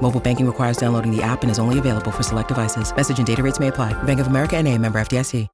Mobile 0.00 0.20
banking 0.20 0.46
requires 0.46 0.78
downloading 0.78 1.14
the 1.14 1.22
app 1.22 1.42
and 1.42 1.50
is 1.50 1.58
only 1.58 1.78
available 1.78 2.10
for 2.10 2.22
select 2.22 2.48
devices. 2.48 2.94
Message 2.96 3.18
and 3.18 3.26
data 3.26 3.42
rates 3.42 3.60
may 3.60 3.68
apply. 3.68 3.92
Bank 4.04 4.20
of 4.20 4.28
America 4.28 4.56
and 4.56 4.66
a 4.66 4.78
member 4.78 4.98
FDIC. 4.98 5.46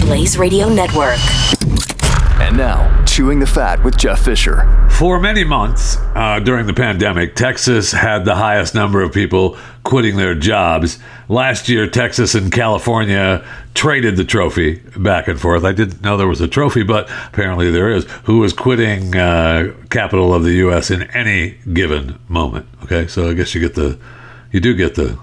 Blaze 0.00 0.36
Radio 0.36 0.68
Network. 0.68 1.18
And 2.40 2.56
now, 2.56 3.04
Chewing 3.04 3.38
the 3.38 3.46
Fat 3.46 3.82
with 3.84 3.96
Jeff 3.96 4.24
Fisher. 4.24 4.88
For 4.90 5.18
many 5.18 5.44
months 5.44 5.96
uh, 6.14 6.40
during 6.40 6.66
the 6.66 6.74
pandemic, 6.74 7.36
Texas 7.36 7.92
had 7.92 8.24
the 8.24 8.34
highest 8.34 8.74
number 8.74 9.02
of 9.02 9.12
people 9.12 9.56
quitting 9.82 10.16
their 10.16 10.34
jobs. 10.34 10.98
Last 11.28 11.68
year, 11.68 11.88
Texas 11.88 12.34
and 12.34 12.52
California 12.52 13.46
traded 13.74 14.16
the 14.16 14.24
trophy 14.24 14.76
back 14.96 15.28
and 15.28 15.40
forth. 15.40 15.64
I 15.64 15.72
didn't 15.72 16.02
know 16.02 16.16
there 16.16 16.28
was 16.28 16.40
a 16.40 16.48
trophy, 16.48 16.82
but 16.82 17.10
apparently 17.26 17.70
there 17.70 17.90
is. 17.90 18.04
Who 18.24 18.42
is 18.44 18.52
quitting 18.52 19.16
uh, 19.16 19.74
capital 19.90 20.32
of 20.32 20.44
the 20.44 20.52
U.S. 20.52 20.90
in 20.90 21.02
any 21.10 21.58
given 21.72 22.18
moment? 22.28 22.66
Okay, 22.84 23.06
so 23.06 23.28
I 23.30 23.34
guess 23.34 23.54
you 23.54 23.60
get 23.60 23.74
the, 23.74 23.98
you 24.52 24.60
do 24.60 24.74
get 24.74 24.94
the 24.94 25.18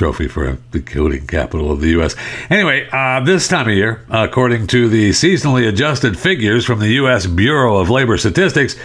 trophy 0.00 0.26
for 0.26 0.58
the 0.70 0.80
coding 0.80 1.26
capital 1.26 1.70
of 1.70 1.82
the 1.82 1.90
U.S. 1.90 2.16
Anyway, 2.48 2.88
uh, 2.90 3.20
this 3.20 3.46
time 3.46 3.68
of 3.68 3.74
year, 3.74 4.02
according 4.08 4.66
to 4.66 4.88
the 4.88 5.10
seasonally 5.10 5.68
adjusted 5.68 6.18
figures 6.18 6.64
from 6.64 6.78
the 6.78 6.88
U.S. 6.92 7.26
Bureau 7.26 7.76
of 7.76 7.90
Labor 7.90 8.16
Statistics, 8.16 8.76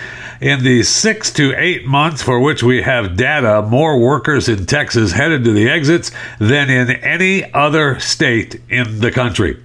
in 0.42 0.66
the 0.66 0.84
six 0.84 1.32
to 1.32 1.56
eight 1.56 1.86
months 1.86 2.22
for 2.22 2.42
which 2.42 2.64
we 2.64 2.82
have 2.82 3.16
data, 3.16 3.62
more 3.62 3.98
workers 3.98 4.50
in 4.50 4.66
Texas 4.66 5.14
headed 5.14 5.46
to 5.46 5.54
the 5.54 5.70
exits 5.70 6.12
than 6.38 6.70
in 6.70 6.92
any 6.92 7.50
other 7.54 7.98
state 8.02 8.60
in 8.70 9.00
the 9.00 9.10
country. 9.10 9.58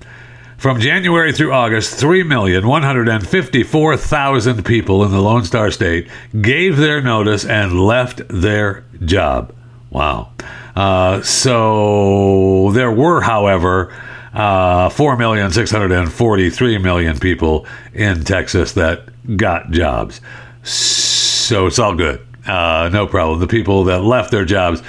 From 0.57 0.79
January 0.79 1.33
through 1.33 1.53
August, 1.53 2.01
3,154,000 2.01 4.65
people 4.65 5.03
in 5.03 5.11
the 5.11 5.21
Lone 5.21 5.45
Star 5.45 5.73
State 5.73 6.07
gave 6.41 6.77
their 6.77 7.03
notice 7.03 7.45
and 7.45 7.81
left 7.81 8.23
their 8.29 8.85
job. 9.05 9.53
Wow. 9.91 10.29
Uh, 10.77 11.23
so 11.23 12.71
there 12.73 12.93
were, 12.93 13.21
however, 13.21 13.95
uh, 14.33 14.89
4,643 14.91 16.79
million 16.79 17.19
people 17.19 17.67
in 17.93 18.25
Texas 18.25 18.73
that 18.73 19.09
got 19.37 19.71
jobs. 19.71 20.21
So 20.63 21.67
it's 21.67 21.79
all 21.79 21.95
good. 21.95 22.25
Uh, 22.47 22.91
no 22.93 23.07
problem. 23.07 23.41
The 23.41 23.47
people 23.47 23.85
that 23.85 24.03
left 24.03 24.31
their 24.31 24.45
jobs 24.45 24.83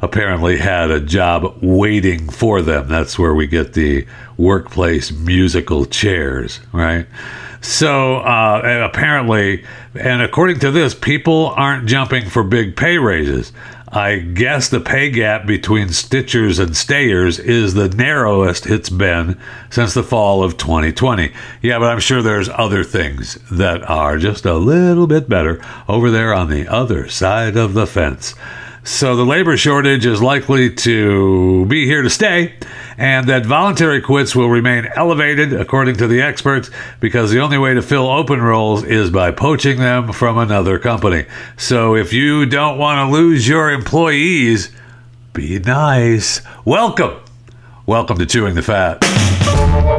apparently 0.00 0.56
had 0.56 0.90
a 0.90 1.00
job 1.00 1.58
waiting 1.62 2.28
for 2.28 2.62
them. 2.62 2.88
That's 2.88 3.18
where 3.18 3.34
we 3.34 3.46
get 3.46 3.72
the 3.72 4.06
workplace 4.36 5.10
musical 5.10 5.84
chairs, 5.84 6.60
right? 6.72 7.06
So 7.60 8.18
uh, 8.18 8.88
apparently, 8.88 9.64
and 9.94 10.22
according 10.22 10.60
to 10.60 10.70
this, 10.70 10.94
people 10.94 11.48
aren't 11.56 11.88
jumping 11.88 12.28
for 12.28 12.44
big 12.44 12.76
pay 12.76 12.98
raises. 12.98 13.52
I 13.90 14.18
guess 14.18 14.68
the 14.68 14.80
pay 14.80 15.10
gap 15.10 15.46
between 15.46 15.88
stitchers 15.88 16.60
and 16.60 16.76
stayers 16.76 17.38
is 17.38 17.72
the 17.72 17.88
narrowest 17.88 18.66
it's 18.66 18.90
been 18.90 19.40
since 19.70 19.94
the 19.94 20.02
fall 20.02 20.42
of 20.42 20.58
2020. 20.58 21.32
Yeah, 21.62 21.78
but 21.78 21.90
I'm 21.90 22.00
sure 22.00 22.20
there's 22.20 22.50
other 22.50 22.84
things 22.84 23.38
that 23.50 23.82
are 23.88 24.18
just 24.18 24.44
a 24.44 24.54
little 24.54 25.06
bit 25.06 25.26
better 25.26 25.64
over 25.88 26.10
there 26.10 26.34
on 26.34 26.50
the 26.50 26.68
other 26.68 27.08
side 27.08 27.56
of 27.56 27.72
the 27.72 27.86
fence. 27.86 28.34
So 28.84 29.16
the 29.16 29.24
labor 29.24 29.56
shortage 29.56 30.04
is 30.04 30.20
likely 30.20 30.74
to 30.74 31.64
be 31.66 31.86
here 31.86 32.02
to 32.02 32.10
stay, 32.10 32.54
and 32.98 33.28
that 33.28 33.46
voluntary 33.46 34.02
quits 34.02 34.34
will 34.34 34.50
remain 34.50 34.86
elevated, 34.96 35.52
according 35.52 35.96
to 35.96 36.08
the 36.08 36.20
experts, 36.20 36.68
because 36.98 37.30
the 37.30 37.38
only 37.38 37.56
way 37.56 37.72
to 37.72 37.80
fill 37.80 38.08
open 38.08 38.42
roles 38.42 38.82
is 38.82 39.08
by 39.08 39.30
poaching 39.30 39.78
them 39.78 40.12
from 40.12 40.36
another 40.36 40.80
company. 40.80 41.24
So 41.56 41.94
if 41.94 42.12
you 42.12 42.44
don't 42.44 42.76
want 42.76 43.08
to 43.08 43.12
lose 43.16 43.46
your 43.46 43.70
employees, 43.70 44.70
be 45.32 45.60
nice. 45.60 46.42
Welcome. 46.64 47.20
Welcome 47.86 48.18
to 48.18 48.26
Chewing 48.26 48.56
the 48.56 48.62
Fat. 48.62 49.97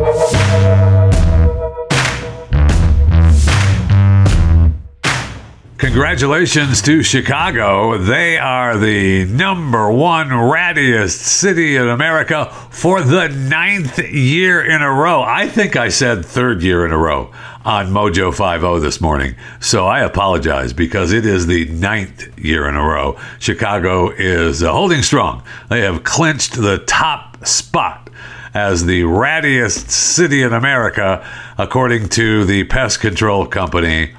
Congratulations 5.80 6.82
to 6.82 7.02
Chicago. 7.02 7.98
They 7.98 8.38
are 8.38 8.78
the 8.78 9.24
number 9.24 9.90
one 9.90 10.28
rattiest 10.28 11.12
city 11.12 11.78
in 11.78 11.88
America 11.88 12.48
for 12.70 13.02
the 13.02 13.30
ninth 13.30 13.98
year 13.98 14.62
in 14.62 14.82
a 14.82 14.92
row. 14.92 15.22
I 15.22 15.48
think 15.48 15.78
I 15.78 15.88
said 15.88 16.26
third 16.26 16.64
year 16.64 16.86
in 16.86 16.92
a 16.92 16.98
row 16.98 17.32
on 17.64 17.94
Mojo 17.94 18.30
50 18.30 18.82
this 18.82 19.00
morning. 19.00 19.36
So 19.62 19.88
I 19.88 20.02
apologize 20.02 20.74
because 20.74 21.14
it 21.14 21.26
is 21.26 21.48
the 21.48 21.64
ninth 21.70 22.38
year 22.38 22.68
in 22.68 22.76
a 22.76 22.84
row. 22.84 23.18
Chicago 23.40 24.10
is 24.10 24.62
uh, 24.62 24.74
holding 24.74 25.02
strong. 25.02 25.44
They 25.70 25.80
have 25.80 26.04
clinched 26.04 26.56
the 26.56 26.80
top 26.80 27.46
spot 27.48 28.10
as 28.54 28.86
the 28.86 29.04
rattiest 29.04 29.92
city 29.92 30.42
in 30.42 30.52
America, 30.52 31.26
according 31.58 32.10
to 32.10 32.44
the 32.44 32.66
pest 32.66 33.00
control 33.00 33.46
company 33.46 34.14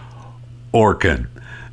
Orkin. 0.72 1.26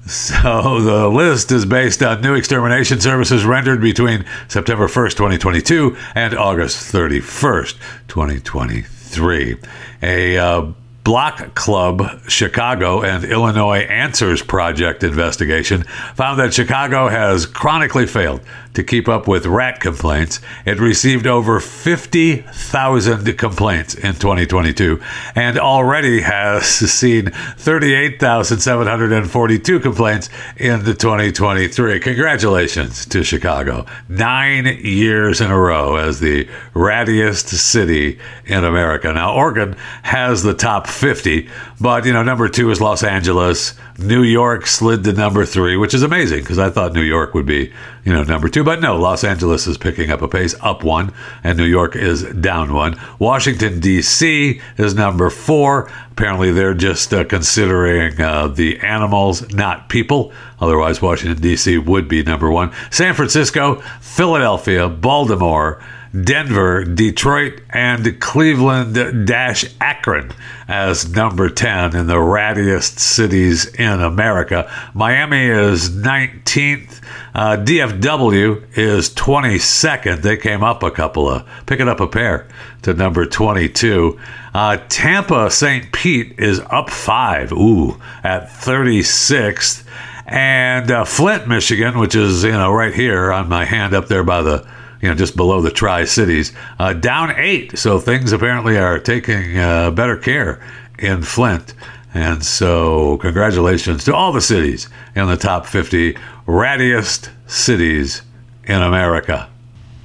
So 0.08 0.80
the 0.80 1.10
list 1.10 1.52
is 1.52 1.66
based 1.66 2.02
on 2.02 2.22
new 2.22 2.34
extermination 2.34 3.02
services 3.02 3.44
rendered 3.44 3.82
between 3.82 4.24
September 4.48 4.88
1st, 4.88 5.12
2022 5.12 5.98
and 6.16 6.34
August 6.34 6.94
31st, 6.94 7.76
2023. 8.08 9.58
A 10.04 10.38
uh, 10.38 10.72
Block 11.04 11.56
Club 11.56 12.22
Chicago 12.28 13.02
and 13.02 13.26
Illinois 13.26 13.80
Answers 13.80 14.42
Project 14.42 15.04
investigation 15.04 15.84
found 16.16 16.40
that 16.40 16.54
Chicago 16.54 17.10
has 17.10 17.46
chronically 17.46 18.06
failed 18.06 18.42
to 18.78 18.84
keep 18.84 19.10
up 19.10 19.28
with 19.28 19.48
rat 19.48 19.80
complaints. 19.80 20.40
It 20.64 20.80
received 20.80 21.26
over 21.26 21.60
50,000 21.60 23.36
complaints 23.36 23.96
in 23.96 24.14
2022 24.14 25.02
and 25.34 25.58
already 25.58 26.22
has 26.22 26.68
seen 26.68 27.32
38,742 27.58 29.80
complaints 29.80 30.30
in 30.58 30.84
the 30.84 30.94
2023. 30.94 32.00
Congratulations 32.00 33.08
to 33.08 33.24
Chicago. 33.24 33.88
Nine 34.10 34.68
years 34.84 35.42
in 35.42 35.50
a 35.50 35.60
row 35.60 35.96
as 35.96 36.20
the 36.20 36.48
rattiest 36.76 37.48
city 37.48 38.20
in 38.46 38.64
America. 38.64 39.12
Now, 39.12 39.34
Oregon 39.34 39.76
has 40.04 40.44
the 40.44 40.54
top 40.54 40.86
50, 40.86 41.50
but, 41.82 42.06
you 42.06 42.14
know, 42.14 42.22
number 42.22 42.48
two 42.48 42.70
is 42.70 42.80
Los 42.80 43.04
Angeles. 43.04 43.74
New 43.98 44.22
York 44.22 44.68
slid 44.68 45.04
to 45.06 45.14
number 45.14 45.48
three, 45.48 45.76
which 45.76 45.96
is 45.96 46.04
amazing 46.04 46.42
because 46.42 46.60
I 46.60 46.70
thought 46.70 46.94
New 46.94 47.02
York 47.02 47.34
would 47.34 47.48
be, 47.48 47.74
you 48.08 48.14
know, 48.14 48.24
number 48.24 48.48
two. 48.48 48.64
But 48.64 48.80
no, 48.80 48.96
Los 48.96 49.26
Angeles 49.26 49.68
is 49.68 49.78
picking 49.78 50.12
up 50.12 50.22
a 50.22 50.30
pace, 50.30 50.56
up 50.62 50.82
one, 50.82 51.12
and 51.44 51.58
New 51.58 51.66
York 51.66 51.94
is 51.94 52.24
down 52.24 52.74
one. 52.74 52.98
Washington, 53.20 53.82
D.C. 53.82 54.62
is 54.78 54.96
number 54.96 55.30
four. 55.30 55.92
Apparently, 56.12 56.52
they're 56.52 56.74
just 56.74 57.14
uh, 57.14 57.26
considering 57.26 58.22
uh, 58.22 58.48
the 58.48 58.80
animals, 58.80 59.54
not 59.54 59.90
people. 59.90 60.32
Otherwise, 60.62 61.02
Washington, 61.02 61.42
D.C. 61.42 61.80
would 61.80 62.08
be 62.08 62.24
number 62.24 62.50
one. 62.50 62.72
San 62.92 63.14
Francisco, 63.14 63.82
Philadelphia, 64.00 64.88
Baltimore, 64.88 65.84
Denver, 66.24 66.86
Detroit, 66.86 67.60
and 67.72 68.22
Cleveland 68.22 69.28
dash 69.28 69.66
Akron 69.82 70.32
as 70.70 71.12
number 71.12 71.50
10 71.50 71.94
in 71.94 72.08
the 72.08 72.16
rattiest 72.16 73.00
cities 73.00 73.66
in 73.76 74.02
America. 74.02 74.72
Miami 74.94 75.46
is 75.46 75.90
19th. 75.90 77.02
Uh, 77.38 77.56
DFW 77.56 78.64
is 78.76 79.12
22nd. 79.12 80.24
They 80.24 80.38
came 80.38 80.64
up 80.64 80.82
a 80.82 80.90
couple 80.90 81.30
of, 81.30 81.48
picking 81.68 81.88
up 81.88 82.00
a 82.00 82.08
pair 82.08 82.48
to 82.82 82.96
number 82.96 83.28
22. 83.28 84.20
Uh, 84.56 84.78
Tampa 84.90 85.52
St. 85.52 85.92
Pete 85.92 86.34
is 86.40 86.60
up 86.72 86.90
five, 86.90 87.52
ooh, 87.52 88.02
at 88.24 88.50
36th. 88.50 89.86
And 90.26 90.90
uh, 90.90 91.06
Flint, 91.06 91.48
Michigan, 91.48 92.00
which 92.00 92.16
is, 92.16 92.44
you 92.44 92.54
know, 92.54 92.74
right 92.74 92.94
here 92.94 93.32
on 93.32 93.48
my 93.48 93.66
hand 93.66 93.94
up 93.94 94.08
there 94.08 94.24
by 94.24 94.42
the 94.42 94.68
you 95.00 95.08
know, 95.08 95.14
just 95.14 95.36
below 95.36 95.62
the 95.62 95.70
Tri 95.70 96.06
Cities, 96.06 96.54
uh, 96.80 96.94
down 96.94 97.32
eight. 97.36 97.78
So 97.78 98.00
things 98.00 98.32
apparently 98.32 98.80
are 98.80 98.98
taking 98.98 99.56
uh, 99.56 99.92
better 99.92 100.18
care 100.18 100.60
in 100.98 101.22
Flint. 101.22 101.76
And 102.18 102.44
so, 102.44 103.18
congratulations 103.18 104.04
to 104.06 104.16
all 104.16 104.32
the 104.32 104.42
cities 104.42 104.90
in 105.16 105.28
the 105.28 105.38
top 105.38 105.68
50 105.68 106.18
rattiest 106.48 107.30
cities 107.46 108.24
in 108.64 108.82
America. 108.82 109.48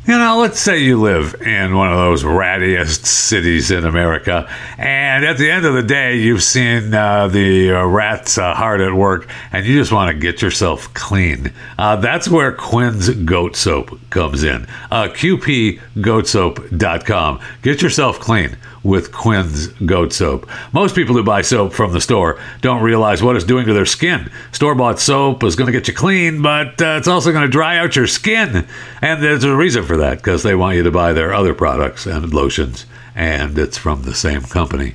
You 0.06 0.18
know, 0.18 0.38
let's 0.38 0.60
say 0.60 0.80
you 0.80 1.00
live 1.00 1.40
in 1.40 1.74
one 1.74 1.90
of 1.90 1.96
those 1.96 2.22
rattiest 2.22 3.06
cities 3.06 3.70
in 3.70 3.86
America, 3.86 4.46
and 4.76 5.24
at 5.24 5.38
the 5.38 5.50
end 5.50 5.64
of 5.64 5.72
the 5.72 5.82
day, 5.82 6.18
you've 6.18 6.42
seen 6.42 6.92
uh, 6.92 7.28
the 7.28 7.72
uh, 7.72 7.86
rats 7.86 8.36
uh, 8.36 8.52
hard 8.52 8.82
at 8.82 8.92
work, 8.92 9.26
and 9.50 9.64
you 9.64 9.78
just 9.78 9.90
want 9.90 10.12
to 10.12 10.18
get 10.18 10.42
yourself 10.42 10.92
clean. 10.92 11.50
Uh, 11.78 11.96
that's 11.96 12.28
where 12.28 12.52
Quinn's 12.52 13.08
Goat 13.08 13.56
Soap 13.56 13.98
comes 14.10 14.44
in. 14.44 14.66
Uh, 14.90 15.04
QPGoatSoap.com. 15.04 17.40
Get 17.62 17.80
yourself 17.80 18.20
clean 18.20 18.58
with 18.82 19.12
Quinn's 19.12 19.68
Goat 19.68 20.12
Soap. 20.12 20.48
Most 20.72 20.94
people 20.94 21.14
who 21.14 21.22
buy 21.22 21.42
soap 21.42 21.72
from 21.72 21.92
the 21.92 22.00
store 22.00 22.40
don't 22.60 22.82
realize 22.82 23.22
what 23.22 23.36
it's 23.36 23.44
doing 23.44 23.66
to 23.66 23.72
their 23.72 23.86
skin. 23.86 24.30
Store 24.50 24.74
bought 24.74 24.98
soap 24.98 25.44
is 25.44 25.56
going 25.56 25.66
to 25.66 25.72
get 25.72 25.88
you 25.88 25.94
clean, 25.94 26.42
but 26.42 26.80
uh, 26.82 26.96
it's 26.98 27.08
also 27.08 27.32
going 27.32 27.44
to 27.44 27.50
dry 27.50 27.78
out 27.78 27.96
your 27.96 28.06
skin. 28.06 28.66
And 29.00 29.22
there's 29.22 29.44
a 29.44 29.56
reason 29.56 29.84
for 29.84 29.96
that 29.98 30.18
because 30.18 30.42
they 30.42 30.54
want 30.54 30.76
you 30.76 30.82
to 30.82 30.90
buy 30.90 31.12
their 31.12 31.32
other 31.32 31.54
products 31.54 32.06
and 32.06 32.32
lotions, 32.32 32.86
and 33.14 33.58
it's 33.58 33.78
from 33.78 34.02
the 34.02 34.14
same 34.14 34.42
company. 34.42 34.94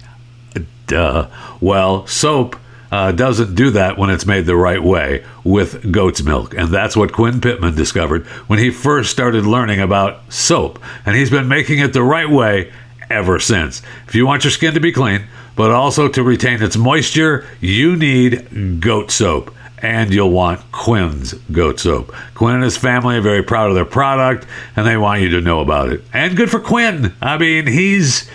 Duh. 0.88 1.30
Well, 1.62 2.08
soap. 2.08 2.58
Uh, 2.90 3.12
doesn't 3.12 3.54
do 3.54 3.70
that 3.72 3.98
when 3.98 4.10
it's 4.10 4.26
made 4.26 4.46
the 4.46 4.56
right 4.56 4.82
way 4.82 5.22
with 5.44 5.92
goat's 5.92 6.24
milk. 6.24 6.54
And 6.54 6.70
that's 6.70 6.96
what 6.96 7.12
Quinn 7.12 7.42
Pittman 7.42 7.76
discovered 7.76 8.26
when 8.48 8.60
he 8.60 8.70
first 8.70 9.12
started 9.12 9.46
learning 9.46 9.82
about 9.82 10.32
soap. 10.32 10.80
And 11.06 11.14
he's 11.14 11.30
been 11.30 11.50
making 11.50 11.80
it 11.80 11.92
the 11.92 12.02
right 12.02 12.30
way 12.30 12.72
ever 13.10 13.40
since. 13.40 13.82
If 14.08 14.16
you 14.16 14.26
want 14.26 14.44
your 14.44 14.52
skin 14.52 14.74
to 14.74 14.80
be 14.80 14.92
clean, 14.92 15.28
but 15.56 15.72
also 15.72 16.08
to 16.08 16.24
retain 16.24 16.62
its 16.62 16.78
moisture, 16.78 17.46
you 17.60 17.96
need 17.96 18.80
goat 18.82 19.12
soap. 19.12 19.54
And 19.80 20.12
you'll 20.12 20.32
want 20.32 20.72
Quinn's 20.72 21.34
goat 21.34 21.80
soap. 21.80 22.12
Quinn 22.34 22.56
and 22.56 22.64
his 22.64 22.78
family 22.78 23.18
are 23.18 23.22
very 23.22 23.44
proud 23.44 23.70
of 23.70 23.76
their 23.76 23.86
product, 23.86 24.48
and 24.76 24.88
they 24.88 24.98
want 24.98 25.22
you 25.22 25.30
to 25.30 25.42
know 25.42 25.60
about 25.60 25.90
it. 25.90 26.04
And 26.12 26.36
good 26.36 26.50
for 26.50 26.60
Quinn. 26.60 27.14
I 27.22 27.38
mean, 27.38 27.68
he's 27.68 28.28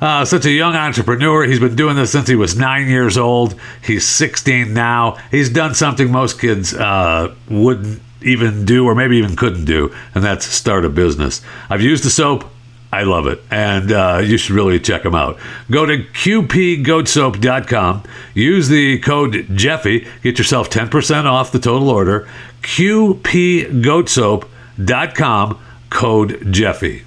uh, 0.00 0.24
such 0.24 0.44
a 0.46 0.50
young 0.50 0.74
entrepreneur. 0.74 1.44
He's 1.44 1.60
been 1.60 1.76
doing 1.76 1.96
this 1.96 2.12
since 2.12 2.28
he 2.28 2.36
was 2.36 2.56
nine 2.56 2.88
years 2.88 3.16
old. 3.16 3.58
He's 3.82 4.06
16 4.06 4.72
now. 4.74 5.16
He's 5.30 5.48
done 5.50 5.74
something 5.74 6.10
most 6.10 6.40
kids 6.40 6.74
uh, 6.74 7.34
wouldn't 7.48 8.02
even 8.22 8.64
do, 8.64 8.84
or 8.86 8.94
maybe 8.94 9.16
even 9.16 9.36
couldn't 9.36 9.64
do, 9.64 9.94
and 10.14 10.22
that's 10.22 10.46
start 10.46 10.84
a 10.84 10.88
business. 10.88 11.40
I've 11.68 11.82
used 11.82 12.04
the 12.04 12.10
soap. 12.10 12.44
I 12.92 13.04
love 13.04 13.28
it, 13.28 13.40
and 13.50 13.92
uh, 13.92 14.20
you 14.24 14.36
should 14.36 14.56
really 14.56 14.80
check 14.80 15.04
them 15.04 15.14
out. 15.14 15.38
Go 15.70 15.86
to 15.86 15.98
qpgoatsoap.com, 15.98 18.02
use 18.34 18.68
the 18.68 18.98
code 18.98 19.46
Jeffy, 19.54 20.08
get 20.22 20.38
yourself 20.38 20.68
10% 20.70 21.24
off 21.24 21.52
the 21.52 21.60
total 21.60 21.88
order. 21.88 22.28
qpgoatsoap.com, 22.62 25.58
code 25.90 26.52
Jeffy. 26.52 27.04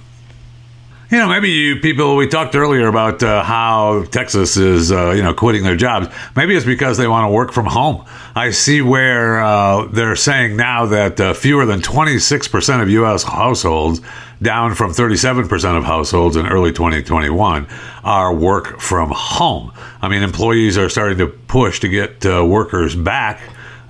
You 1.14 1.20
know, 1.20 1.28
maybe 1.28 1.48
you 1.48 1.76
people, 1.76 2.16
we 2.16 2.26
talked 2.26 2.56
earlier 2.56 2.88
about 2.88 3.22
uh, 3.22 3.44
how 3.44 4.02
Texas 4.10 4.56
is, 4.56 4.90
uh, 4.90 5.12
you 5.12 5.22
know, 5.22 5.32
quitting 5.32 5.62
their 5.62 5.76
jobs. 5.76 6.08
Maybe 6.34 6.56
it's 6.56 6.66
because 6.66 6.98
they 6.98 7.06
want 7.06 7.28
to 7.28 7.32
work 7.32 7.52
from 7.52 7.66
home. 7.66 8.04
I 8.34 8.50
see 8.50 8.82
where 8.82 9.40
uh, 9.40 9.86
they're 9.86 10.16
saying 10.16 10.56
now 10.56 10.86
that 10.86 11.20
uh, 11.20 11.32
fewer 11.32 11.66
than 11.66 11.82
26% 11.82 12.82
of 12.82 12.90
U.S. 12.90 13.22
households, 13.22 14.00
down 14.42 14.74
from 14.74 14.90
37% 14.90 15.78
of 15.78 15.84
households 15.84 16.34
in 16.34 16.48
early 16.48 16.72
2021, 16.72 17.68
are 18.02 18.34
work 18.34 18.80
from 18.80 19.12
home. 19.14 19.70
I 20.02 20.08
mean, 20.08 20.24
employees 20.24 20.76
are 20.76 20.88
starting 20.88 21.18
to 21.18 21.28
push 21.28 21.78
to 21.78 21.88
get 21.88 22.26
uh, 22.26 22.44
workers 22.44 22.96
back 22.96 23.40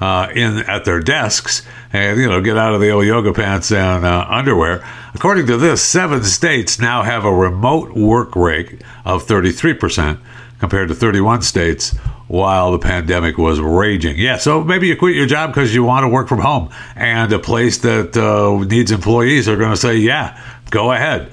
uh, 0.01 0.29
in 0.35 0.59
at 0.59 0.85
their 0.85 1.01
desks 1.01 1.63
and 1.93 2.21
you 2.21 2.29
know 2.29 2.41
get 2.41 2.57
out 2.57 2.75
of 2.75 2.81
the 2.81 2.91
old 2.91 3.07
yoga 3.07 3.33
pants 3.33 3.71
and 3.73 4.05
uh, 4.05 4.27
underwear. 4.29 4.85
According 5.15 5.47
to 5.47 5.57
this, 5.57 5.83
seven 5.83 6.25
states 6.25 6.79
now 6.79 7.03
have 7.03 7.25
a 7.25 7.33
remote 7.33 7.93
work 7.93 8.35
rate 8.35 8.83
of 9.05 9.25
33% 9.27 10.19
compared 10.59 10.89
to 10.89 10.95
31 10.95 11.43
states 11.43 11.97
while 12.27 12.73
the 12.73 12.79
pandemic 12.79 13.39
was 13.39 13.61
raging. 13.61 14.19
Yeah, 14.19 14.39
so 14.39 14.65
maybe 14.65 14.89
you 14.89 14.97
quit 14.97 15.15
your 15.15 15.27
job 15.27 15.51
because 15.51 15.75
you 15.75 15.85
want 15.85 16.05
to 16.05 16.09
work 16.09 16.27
from 16.27 16.41
home, 16.41 16.71
and 16.97 17.33
a 17.33 17.39
place 17.39 17.79
that 17.79 18.17
uh, 18.17 18.65
needs 18.65 18.91
employees 18.91 19.49
are 19.49 19.57
going 19.57 19.71
to 19.71 19.77
say, 19.77 19.97
"Yeah, 19.97 20.41
go 20.71 20.93
ahead." 20.93 21.31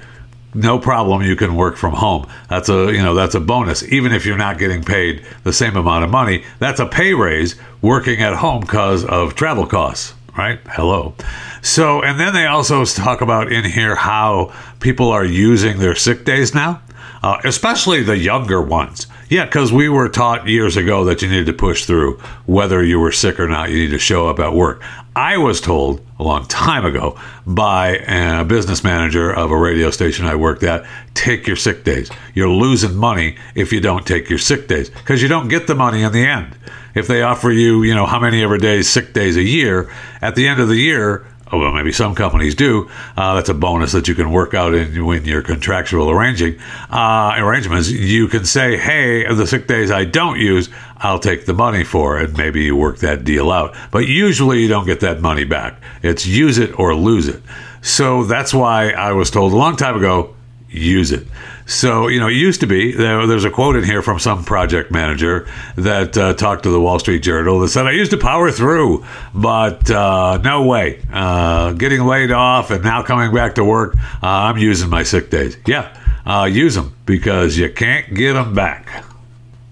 No 0.54 0.80
problem 0.80 1.22
you 1.22 1.36
can 1.36 1.56
work 1.56 1.78
from 1.78 1.94
home. 1.94 2.28
That's 2.50 2.70
a 2.70 2.92
you 2.92 3.02
know 3.02 3.14
that's 3.14 3.36
a 3.36 3.40
bonus. 3.40 3.84
Even 3.92 4.12
if 4.12 4.26
you're 4.26 4.38
not 4.38 4.58
getting 4.58 4.84
paid 4.84 5.26
the 5.44 5.54
same 5.54 5.76
amount 5.76 6.04
of 6.04 6.10
money 6.10 6.44
that's 6.60 6.80
a 6.80 6.86
pay 6.86 7.14
raise 7.14 7.56
working 7.82 8.22
at 8.22 8.36
home 8.36 8.62
because 8.62 9.06
of 9.06 9.36
travel 9.36 9.66
costs 9.66 10.14
right? 10.38 10.60
Hello. 10.68 11.14
So 11.62 12.02
and 12.02 12.20
then 12.20 12.34
they 12.34 12.46
also 12.46 12.86
talk 12.86 13.22
about 13.22 13.52
in 13.52 13.66
here 13.66 13.96
how 13.96 14.54
people 14.80 15.10
are 15.10 15.26
using 15.26 15.80
their 15.80 15.96
sick 15.96 16.24
days 16.24 16.56
now 16.56 16.82
uh, 17.24 17.38
especially 17.44 18.02
the 18.02 18.18
younger 18.18 18.62
ones 18.62 19.08
yeah, 19.32 19.46
because 19.46 19.72
we 19.72 19.88
were 19.88 20.10
taught 20.10 20.50
years 20.50 20.76
ago 20.76 21.06
that 21.06 21.22
you 21.22 21.30
needed 21.30 21.46
to 21.46 21.54
push 21.54 21.86
through. 21.86 22.18
Whether 22.48 22.84
you 22.84 23.00
were 23.00 23.14
sick 23.14 23.40
or 23.40 23.48
not, 23.48 23.70
you 23.70 23.78
need 23.78 23.92
to 23.92 23.98
show 23.98 24.28
up 24.28 24.40
at 24.40 24.52
work. 24.52 24.84
I 25.16 25.38
was 25.38 25.62
told 25.62 26.06
a 26.20 26.24
long 26.24 26.46
time 26.48 26.86
ago 26.86 27.18
by 27.48 28.00
a 28.10 28.44
business 28.44 28.84
manager 28.84 29.32
of 29.32 29.50
a 29.50 29.58
radio 29.58 29.90
station 29.90 30.26
I 30.26 30.36
worked 30.36 30.64
at 30.64 30.86
take 31.14 31.48
your 31.48 31.56
sick 31.56 31.86
days. 31.86 32.12
You're 32.34 32.50
losing 32.50 32.94
money 32.98 33.38
if 33.56 33.72
you 33.72 33.80
don't 33.80 34.06
take 34.06 34.30
your 34.30 34.38
sick 34.38 34.68
days 34.68 34.90
because 34.90 35.22
you 35.22 35.30
don't 35.30 35.48
get 35.48 35.66
the 35.66 35.76
money 35.76 36.02
in 36.02 36.12
the 36.12 36.26
end. 36.26 36.58
If 36.94 37.08
they 37.08 37.22
offer 37.22 37.52
you, 37.52 37.84
you 37.84 37.96
know, 37.96 38.06
how 38.06 38.20
many 38.20 38.44
ever 38.44 38.58
days, 38.58 38.90
sick 38.90 39.14
days 39.14 39.38
a 39.38 39.44
year, 39.44 39.90
at 40.22 40.36
the 40.36 40.46
end 40.46 40.60
of 40.60 40.68
the 40.68 40.76
year, 40.76 41.26
well, 41.52 41.72
maybe 41.72 41.92
some 41.92 42.16
companies 42.16 42.56
do. 42.56 42.90
Uh, 43.18 43.36
that's 43.36 43.50
a 43.50 43.54
bonus 43.54 43.92
that 43.92 44.08
you 44.08 44.16
can 44.16 44.32
work 44.32 44.54
out 44.54 44.74
in 44.74 45.06
when 45.06 45.26
you're 45.26 45.42
contractual 45.42 46.10
arranging 46.10 46.60
uh, 46.90 47.34
arrangements. 47.38 47.90
You 47.90 48.28
can 48.28 48.46
say, 48.46 48.78
"Hey, 48.78 49.32
the 49.34 49.46
sick 49.46 49.68
days 49.68 49.92
I 49.92 50.06
don't 50.06 50.40
use, 50.40 50.70
I'll 50.98 51.20
take 51.20 51.46
the 51.46 51.54
money 51.54 51.84
for," 51.84 52.18
and 52.18 52.38
maybe 52.38 52.64
you 52.64 52.76
work 52.76 53.00
that 53.00 53.24
deal 53.24 53.52
out. 53.52 53.76
But 53.92 54.08
usually, 54.08 54.62
you 54.62 54.68
don't 54.68 54.86
get 54.86 55.02
that 55.02 55.22
money 55.22 55.44
back. 55.44 55.82
It's 56.02 56.26
use 56.26 56.58
it 56.58 56.78
or 56.80 56.96
lose 56.96 57.28
it. 57.28 57.42
So 57.82 58.24
that's 58.26 58.54
why 58.54 58.92
I 58.92 59.12
was 59.14 59.32
told 59.32 59.54
a 59.54 59.56
long 59.56 59.76
time 59.76 59.98
ago, 59.98 60.36
use 60.70 61.12
it. 61.12 61.28
So, 61.72 62.10
you 62.10 62.20
know, 62.20 62.28
it 62.28 62.34
used 62.34 62.60
to 62.62 62.68
be 62.68 62.92
there, 62.92 63.26
there's 63.26 63.46
a 63.46 63.50
quote 63.50 63.78
in 63.78 63.86
here 63.86 64.02
from 64.02 64.20
some 64.20 64.44
project 64.44 64.92
manager 64.92 65.48
that 65.78 66.18
uh, 66.18 66.34
talked 66.34 66.64
to 66.64 66.70
the 66.70 66.82
Wall 66.82 67.00
Street 67.00 67.24
Journal 67.24 67.62
that 67.62 67.70
said, 67.70 67.88
I 67.88 67.92
used 67.92 68.12
to 68.12 68.18
power 68.18 68.52
through, 68.52 69.06
but 69.34 69.90
uh, 69.90 70.38
no 70.44 70.64
way. 70.64 71.02
Uh, 71.14 71.72
getting 71.72 72.02
laid 72.02 72.32
off 72.32 72.72
and 72.72 72.84
now 72.84 73.04
coming 73.04 73.34
back 73.34 73.56
to 73.56 73.64
work, 73.64 73.96
uh, 74.22 74.28
I'm 74.28 74.58
using 74.58 74.90
my 74.90 75.04
sick 75.04 75.30
days. 75.30 75.58
Yeah, 75.66 75.98
uh, 76.26 76.44
use 76.52 76.76
them 76.76 76.94
because 77.06 77.58
you 77.58 77.72
can't 77.72 78.14
get 78.14 78.34
them 78.34 78.54
back. 78.54 79.06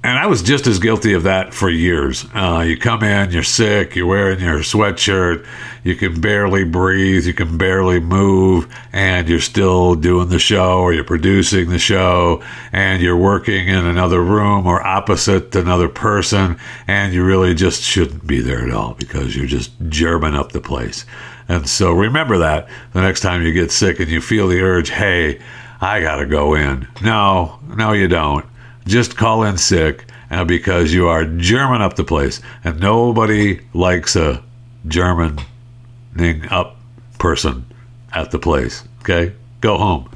And 0.01 0.17
I 0.17 0.27
was 0.27 0.41
just 0.41 0.65
as 0.65 0.79
guilty 0.79 1.11
of 1.11 1.23
that 1.23 1.53
for 1.53 1.69
years. 1.69 2.25
Uh, 2.33 2.63
you 2.65 2.77
come 2.77 3.03
in, 3.03 3.31
you're 3.31 3.43
sick, 3.43 3.97
you're 3.97 4.07
wearing 4.07 4.39
your 4.39 4.59
sweatshirt, 4.59 5.45
you 5.83 5.93
can 5.93 6.21
barely 6.21 6.63
breathe, 6.63 7.25
you 7.25 7.33
can 7.33 7.57
barely 7.57 7.99
move, 7.99 8.73
and 8.93 9.27
you're 9.27 9.41
still 9.41 9.95
doing 9.95 10.29
the 10.29 10.39
show 10.39 10.79
or 10.79 10.93
you're 10.93 11.03
producing 11.03 11.69
the 11.69 11.79
show 11.79 12.41
and 12.71 13.01
you're 13.01 13.17
working 13.17 13.67
in 13.67 13.85
another 13.85 14.23
room 14.23 14.65
or 14.65 14.81
opposite 14.87 15.53
another 15.53 15.89
person, 15.89 16.57
and 16.87 17.13
you 17.13 17.21
really 17.25 17.53
just 17.53 17.81
shouldn't 17.81 18.25
be 18.25 18.39
there 18.39 18.63
at 18.63 18.71
all 18.71 18.93
because 18.93 19.35
you're 19.35 19.47
just 19.47 19.71
germing 19.89 20.33
up 20.33 20.53
the 20.53 20.61
place. 20.61 21.05
And 21.49 21.67
so 21.67 21.91
remember 21.91 22.37
that 22.37 22.69
the 22.93 23.01
next 23.01 23.19
time 23.19 23.41
you 23.41 23.51
get 23.51 23.69
sick 23.69 23.99
and 23.99 24.09
you 24.09 24.21
feel 24.21 24.47
the 24.47 24.61
urge, 24.61 24.91
hey, 24.91 25.41
I 25.81 25.99
gotta 25.99 26.25
go 26.25 26.55
in. 26.55 26.87
No, 27.01 27.59
no, 27.75 27.91
you 27.91 28.07
don't 28.07 28.45
just 28.89 29.15
call 29.15 29.43
in 29.43 29.57
sick 29.57 30.05
uh, 30.31 30.43
because 30.43 30.93
you 30.93 31.07
are 31.07 31.23
German 31.23 31.81
up 31.81 31.95
the 31.95 32.03
place, 32.03 32.41
and 32.63 32.79
nobody 32.79 33.61
likes 33.73 34.15
a 34.15 34.43
Germaning 34.87 36.51
up 36.51 36.77
person 37.19 37.65
at 38.13 38.31
the 38.31 38.39
place. 38.39 38.83
Okay, 39.01 39.33
go 39.61 39.77
home. 39.77 40.09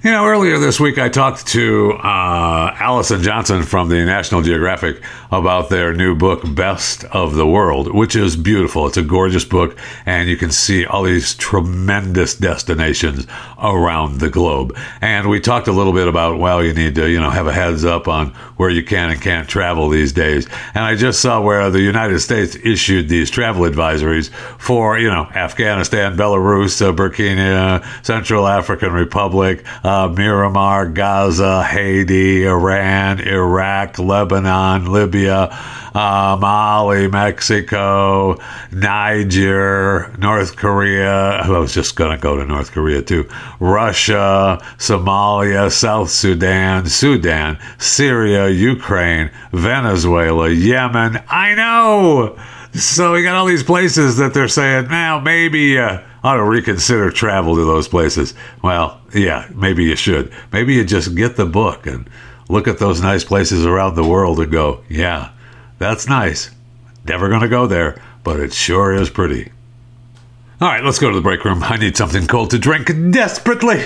You 0.00 0.12
know, 0.12 0.26
earlier 0.26 0.58
this 0.58 0.78
week 0.78 0.96
I 0.96 1.08
talked 1.08 1.44
to 1.48 1.94
uh, 1.94 2.72
Allison 2.78 3.20
Johnson 3.20 3.64
from 3.64 3.88
the 3.88 4.04
National 4.04 4.42
Geographic 4.42 5.02
about 5.32 5.70
their 5.70 5.92
new 5.92 6.14
book, 6.14 6.42
Best 6.54 7.02
of 7.06 7.34
the 7.34 7.44
World, 7.44 7.92
which 7.92 8.14
is 8.14 8.36
beautiful. 8.36 8.86
It's 8.86 8.96
a 8.96 9.02
gorgeous 9.02 9.44
book, 9.44 9.76
and 10.06 10.28
you 10.28 10.36
can 10.36 10.52
see 10.52 10.86
all 10.86 11.02
these 11.02 11.34
tremendous 11.34 12.36
destinations 12.36 13.26
around 13.60 14.20
the 14.20 14.30
globe. 14.30 14.76
And 15.00 15.28
we 15.28 15.40
talked 15.40 15.66
a 15.66 15.72
little 15.72 15.92
bit 15.92 16.06
about, 16.06 16.38
well, 16.38 16.62
you 16.62 16.74
need 16.74 16.94
to, 16.94 17.10
you 17.10 17.18
know, 17.18 17.30
have 17.30 17.48
a 17.48 17.52
heads 17.52 17.84
up 17.84 18.06
on 18.06 18.28
where 18.56 18.70
you 18.70 18.84
can 18.84 19.10
and 19.10 19.20
can't 19.20 19.48
travel 19.48 19.88
these 19.88 20.12
days. 20.12 20.46
And 20.74 20.84
I 20.84 20.94
just 20.94 21.20
saw 21.20 21.40
where 21.40 21.70
the 21.70 21.82
United 21.82 22.20
States 22.20 22.54
issued 22.54 23.08
these 23.08 23.30
travel 23.30 23.62
advisories 23.62 24.30
for, 24.58 24.96
you 24.96 25.10
know, 25.10 25.24
Afghanistan, 25.34 26.16
Belarus, 26.16 26.80
uh, 26.80 26.92
Burkina, 26.92 27.84
Central 28.06 28.46
African 28.46 28.92
Republic, 28.92 29.66
uh, 29.88 30.06
Myanmar, 30.10 30.92
Gaza, 30.92 31.62
Haiti, 31.62 32.44
Iran, 32.44 33.20
Iraq, 33.20 33.98
Lebanon, 33.98 34.92
Libya, 34.92 35.48
uh, 35.94 36.36
Mali, 36.38 37.08
Mexico, 37.08 38.38
Niger, 38.70 40.14
North 40.18 40.56
Korea. 40.56 41.40
I 41.40 41.48
was 41.48 41.72
just 41.72 41.96
going 41.96 42.10
to 42.10 42.20
go 42.20 42.36
to 42.36 42.44
North 42.44 42.72
Korea 42.72 43.00
too. 43.00 43.26
Russia, 43.60 44.62
Somalia, 44.76 45.72
South 45.72 46.10
Sudan, 46.10 46.84
Sudan, 46.84 47.58
Syria, 47.78 48.50
Ukraine, 48.50 49.30
Venezuela, 49.52 50.50
Yemen. 50.50 51.22
I 51.30 51.54
know. 51.54 52.38
So 52.74 53.14
we 53.14 53.22
got 53.22 53.36
all 53.36 53.46
these 53.46 53.62
places 53.62 54.18
that 54.18 54.34
they're 54.34 54.48
saying 54.48 54.88
now 54.88 55.18
maybe 55.18 55.78
uh, 55.78 56.00
ought 56.22 56.36
to 56.36 56.44
reconsider 56.44 57.10
travel 57.10 57.56
to 57.56 57.64
those 57.64 57.88
places. 57.88 58.34
Well, 58.62 59.00
yeah, 59.14 59.48
maybe 59.54 59.84
you 59.84 59.96
should. 59.96 60.32
Maybe 60.52 60.74
you 60.74 60.84
just 60.84 61.14
get 61.14 61.36
the 61.36 61.46
book 61.46 61.86
and 61.86 62.08
look 62.48 62.66
at 62.68 62.78
those 62.78 63.00
nice 63.00 63.24
places 63.24 63.64
around 63.64 63.94
the 63.94 64.06
world 64.06 64.40
and 64.40 64.50
go, 64.50 64.82
yeah, 64.88 65.30
that's 65.78 66.08
nice. 66.08 66.50
Never 67.04 67.28
going 67.28 67.42
to 67.42 67.48
go 67.48 67.66
there, 67.66 68.00
but 68.24 68.40
it 68.40 68.52
sure 68.52 68.92
is 68.92 69.10
pretty. 69.10 69.52
All 70.60 70.68
right, 70.68 70.82
let's 70.82 70.98
go 70.98 71.08
to 71.08 71.14
the 71.14 71.22
break 71.22 71.44
room. 71.44 71.62
I 71.62 71.76
need 71.76 71.96
something 71.96 72.26
cold 72.26 72.50
to 72.50 72.58
drink 72.58 72.88
desperately. 73.12 73.84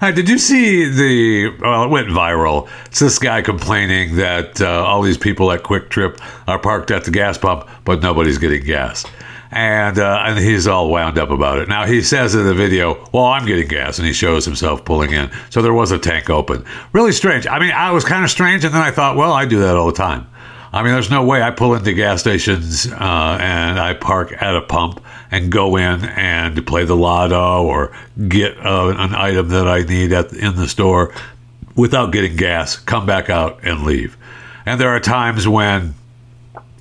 Hi, 0.00 0.10
did 0.10 0.28
you 0.28 0.38
see 0.38 0.88
the? 0.88 1.56
Well, 1.60 1.84
it 1.84 1.88
went 1.88 2.08
viral. 2.08 2.68
It's 2.86 2.98
this 2.98 3.18
guy 3.20 3.42
complaining 3.42 4.16
that 4.16 4.60
uh, 4.60 4.84
all 4.84 5.02
these 5.02 5.16
people 5.16 5.52
at 5.52 5.62
QuikTrip 5.62 6.20
are 6.48 6.58
parked 6.58 6.90
at 6.90 7.04
the 7.04 7.12
gas 7.12 7.38
pump, 7.38 7.68
but 7.84 8.02
nobody's 8.02 8.38
getting 8.38 8.64
gas, 8.64 9.06
and 9.52 9.96
uh, 10.00 10.24
and 10.26 10.36
he's 10.36 10.66
all 10.66 10.90
wound 10.90 11.16
up 11.16 11.30
about 11.30 11.58
it. 11.58 11.68
Now 11.68 11.86
he 11.86 12.02
says 12.02 12.34
in 12.34 12.44
the 12.44 12.54
video, 12.54 13.08
"Well, 13.12 13.26
I'm 13.26 13.46
getting 13.46 13.68
gas," 13.68 13.98
and 13.98 14.06
he 14.06 14.12
shows 14.12 14.44
himself 14.44 14.84
pulling 14.84 15.12
in. 15.12 15.30
So 15.50 15.62
there 15.62 15.72
was 15.72 15.92
a 15.92 15.98
tank 15.98 16.28
open. 16.28 16.64
Really 16.92 17.12
strange. 17.12 17.46
I 17.46 17.60
mean, 17.60 17.70
I 17.70 17.92
was 17.92 18.04
kind 18.04 18.24
of 18.24 18.30
strange, 18.30 18.64
and 18.64 18.74
then 18.74 18.82
I 18.82 18.90
thought, 18.90 19.16
well, 19.16 19.32
I 19.32 19.44
do 19.44 19.60
that 19.60 19.76
all 19.76 19.86
the 19.86 19.92
time. 19.92 20.26
I 20.72 20.82
mean, 20.82 20.92
there's 20.92 21.10
no 21.10 21.22
way 21.22 21.40
I 21.40 21.52
pull 21.52 21.72
into 21.74 21.92
gas 21.92 22.18
stations 22.18 22.90
uh, 22.90 23.38
and 23.40 23.78
I 23.78 23.94
park 23.94 24.34
at 24.42 24.56
a 24.56 24.60
pump 24.60 25.00
and 25.34 25.50
go 25.50 25.74
in 25.74 26.04
and 26.04 26.64
play 26.64 26.84
the 26.84 26.94
lotto 26.94 27.64
or 27.64 27.92
get 28.28 28.56
uh, 28.64 28.94
an 28.96 29.16
item 29.16 29.48
that 29.48 29.66
I 29.66 29.82
need 29.82 30.12
at, 30.12 30.32
in 30.32 30.54
the 30.54 30.68
store 30.68 31.12
without 31.74 32.12
getting 32.12 32.36
gas, 32.36 32.76
come 32.76 33.04
back 33.04 33.28
out 33.30 33.58
and 33.64 33.82
leave. 33.82 34.16
And 34.64 34.80
there 34.80 34.90
are 34.90 35.00
times 35.00 35.48
when 35.48 35.94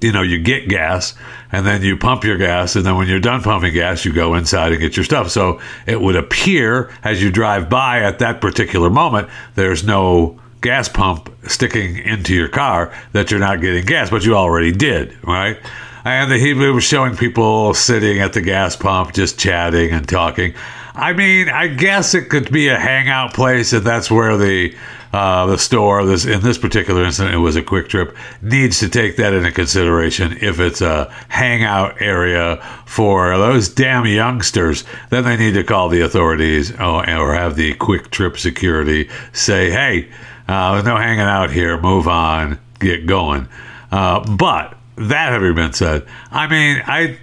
you 0.02 0.12
know 0.12 0.22
you 0.22 0.38
get 0.38 0.70
gas 0.70 1.16
and 1.52 1.66
then 1.66 1.82
you 1.82 1.98
pump 1.98 2.24
your 2.24 2.38
gas 2.38 2.76
and 2.76 2.86
then 2.86 2.96
when 2.96 3.08
you're 3.08 3.20
done 3.20 3.42
pumping 3.42 3.74
gas 3.74 4.04
you 4.06 4.14
go 4.14 4.36
inside 4.36 4.74
and 4.74 4.82
get 4.82 4.98
your 4.98 5.06
stuff 5.06 5.32
so 5.32 5.62
it 5.88 6.02
would 6.02 6.18
appear 6.18 6.92
as 7.04 7.24
you 7.24 7.32
drive 7.32 7.70
by 7.70 8.02
at 8.02 8.20
that 8.20 8.42
particular 8.42 8.90
moment 8.90 9.30
there's 9.56 9.82
no 9.82 10.38
gas 10.64 10.90
pump 10.90 11.34
sticking 11.48 11.98
into 12.00 12.34
your 12.34 12.48
car 12.48 12.92
that 13.12 13.30
you're 13.30 13.40
not 13.40 13.62
getting 13.62 13.86
gas, 13.86 14.10
but 14.10 14.26
you 14.26 14.36
already 14.36 14.72
did, 14.72 15.16
right? 15.24 15.58
And 16.06 16.32
the 16.32 16.38
he 16.38 16.54
was 16.54 16.84
showing 16.84 17.16
people 17.16 17.74
sitting 17.74 18.20
at 18.20 18.34
the 18.34 18.42
gas 18.42 18.76
pump 18.76 19.14
just 19.14 19.40
chatting 19.40 19.92
and 19.92 20.08
talking. 20.08 20.54
I 20.96 21.14
mean, 21.14 21.50
I 21.50 21.68
guess 21.68 22.14
it 22.14 22.30
could 22.30 22.52
be 22.52 22.68
a 22.68 22.78
hangout 22.78 23.34
place, 23.34 23.74
and 23.74 23.86
that's 23.86 24.12
where 24.12 24.38
the 24.38 24.76
uh, 25.14 25.46
the 25.46 25.58
store, 25.58 26.06
this 26.06 26.26
in 26.26 26.42
this 26.42 26.58
particular 26.58 27.04
incident, 27.04 27.36
it 27.36 27.40
was 27.40 27.56
a 27.56 27.62
QuikTrip, 27.62 28.16
needs 28.42 28.80
to 28.80 28.90
take 28.90 29.16
that 29.16 29.34
into 29.34 29.52
consideration. 29.52 30.38
If 30.42 30.60
it's 30.60 30.82
a 30.82 31.12
hangout 31.30 32.02
area 32.02 32.58
for 32.86 33.38
those 33.38 33.70
damn 33.70 34.06
youngsters, 34.06 34.84
then 35.10 35.24
they 35.24 35.38
need 35.38 35.54
to 35.54 35.64
call 35.64 35.90
the 35.90 36.02
authorities 36.02 36.72
or, 36.74 37.10
or 37.10 37.34
have 37.34 37.56
the 37.56 37.76
QuikTrip 37.76 38.38
security 38.38 39.10
say, 39.32 39.72
"Hey, 39.72 40.10
uh, 40.48 40.74
there's 40.74 40.86
no 40.86 40.98
hanging 40.98 41.22
out 41.22 41.50
here. 41.52 41.80
Move 41.80 42.08
on. 42.08 42.60
Get 42.80 43.06
going." 43.06 43.48
Uh, 43.92 44.20
but 44.20 44.78
that 44.96 45.32
having 45.32 45.56
been 45.56 45.74
said, 45.74 46.06
I 46.32 46.48
mean, 46.48 46.82
I 46.86 47.18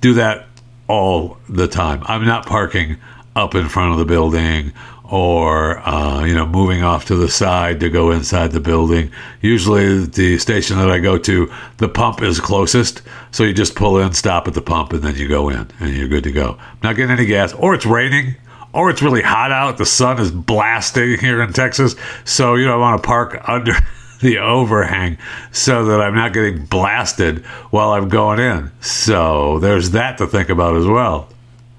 do 0.00 0.14
that 0.14 0.46
all 0.88 1.38
the 1.48 1.68
time. 1.68 2.02
I'm 2.06 2.24
not 2.24 2.46
parking 2.46 2.96
up 3.36 3.54
in 3.54 3.68
front 3.68 3.92
of 3.92 3.98
the 3.98 4.04
building 4.04 4.72
or 5.10 5.78
uh, 5.86 6.24
you 6.24 6.34
know 6.34 6.46
moving 6.46 6.82
off 6.82 7.04
to 7.06 7.14
the 7.14 7.28
side 7.28 7.80
to 7.80 7.90
go 7.90 8.10
inside 8.10 8.52
the 8.52 8.60
building. 8.60 9.10
Usually, 9.42 10.04
the 10.06 10.38
station 10.38 10.78
that 10.78 10.90
I 10.90 10.98
go 10.98 11.18
to, 11.18 11.52
the 11.76 11.88
pump 11.88 12.22
is 12.22 12.40
closest, 12.40 13.02
so 13.30 13.44
you 13.44 13.52
just 13.52 13.74
pull 13.74 13.98
in, 13.98 14.12
stop 14.12 14.48
at 14.48 14.54
the 14.54 14.62
pump, 14.62 14.92
and 14.92 15.02
then 15.02 15.14
you 15.16 15.28
go 15.28 15.48
in, 15.50 15.70
and 15.78 15.94
you're 15.94 16.08
good 16.08 16.24
to 16.24 16.32
go. 16.32 16.58
Not 16.82 16.96
getting 16.96 17.16
any 17.16 17.26
gas, 17.26 17.52
or 17.52 17.74
it's 17.74 17.86
raining. 17.86 18.36
Or 18.72 18.90
it's 18.90 19.02
really 19.02 19.22
hot 19.22 19.52
out. 19.52 19.78
The 19.78 19.86
sun 19.86 20.18
is 20.18 20.32
blasting 20.32 21.20
here 21.20 21.40
in 21.40 21.52
Texas. 21.52 21.94
So, 22.24 22.56
you 22.56 22.66
know, 22.66 22.74
I 22.74 22.76
want 22.76 23.00
to 23.00 23.06
park 23.06 23.40
under 23.48 23.72
the 24.24 24.38
overhang 24.38 25.18
so 25.52 25.84
that 25.84 26.00
I'm 26.00 26.14
not 26.14 26.32
getting 26.32 26.64
blasted 26.64 27.44
while 27.70 27.90
I'm 27.90 28.08
going 28.08 28.40
in. 28.40 28.72
So 28.80 29.58
there's 29.60 29.90
that 29.90 30.18
to 30.18 30.26
think 30.26 30.48
about 30.48 30.76
as 30.76 30.86
well. 30.86 31.28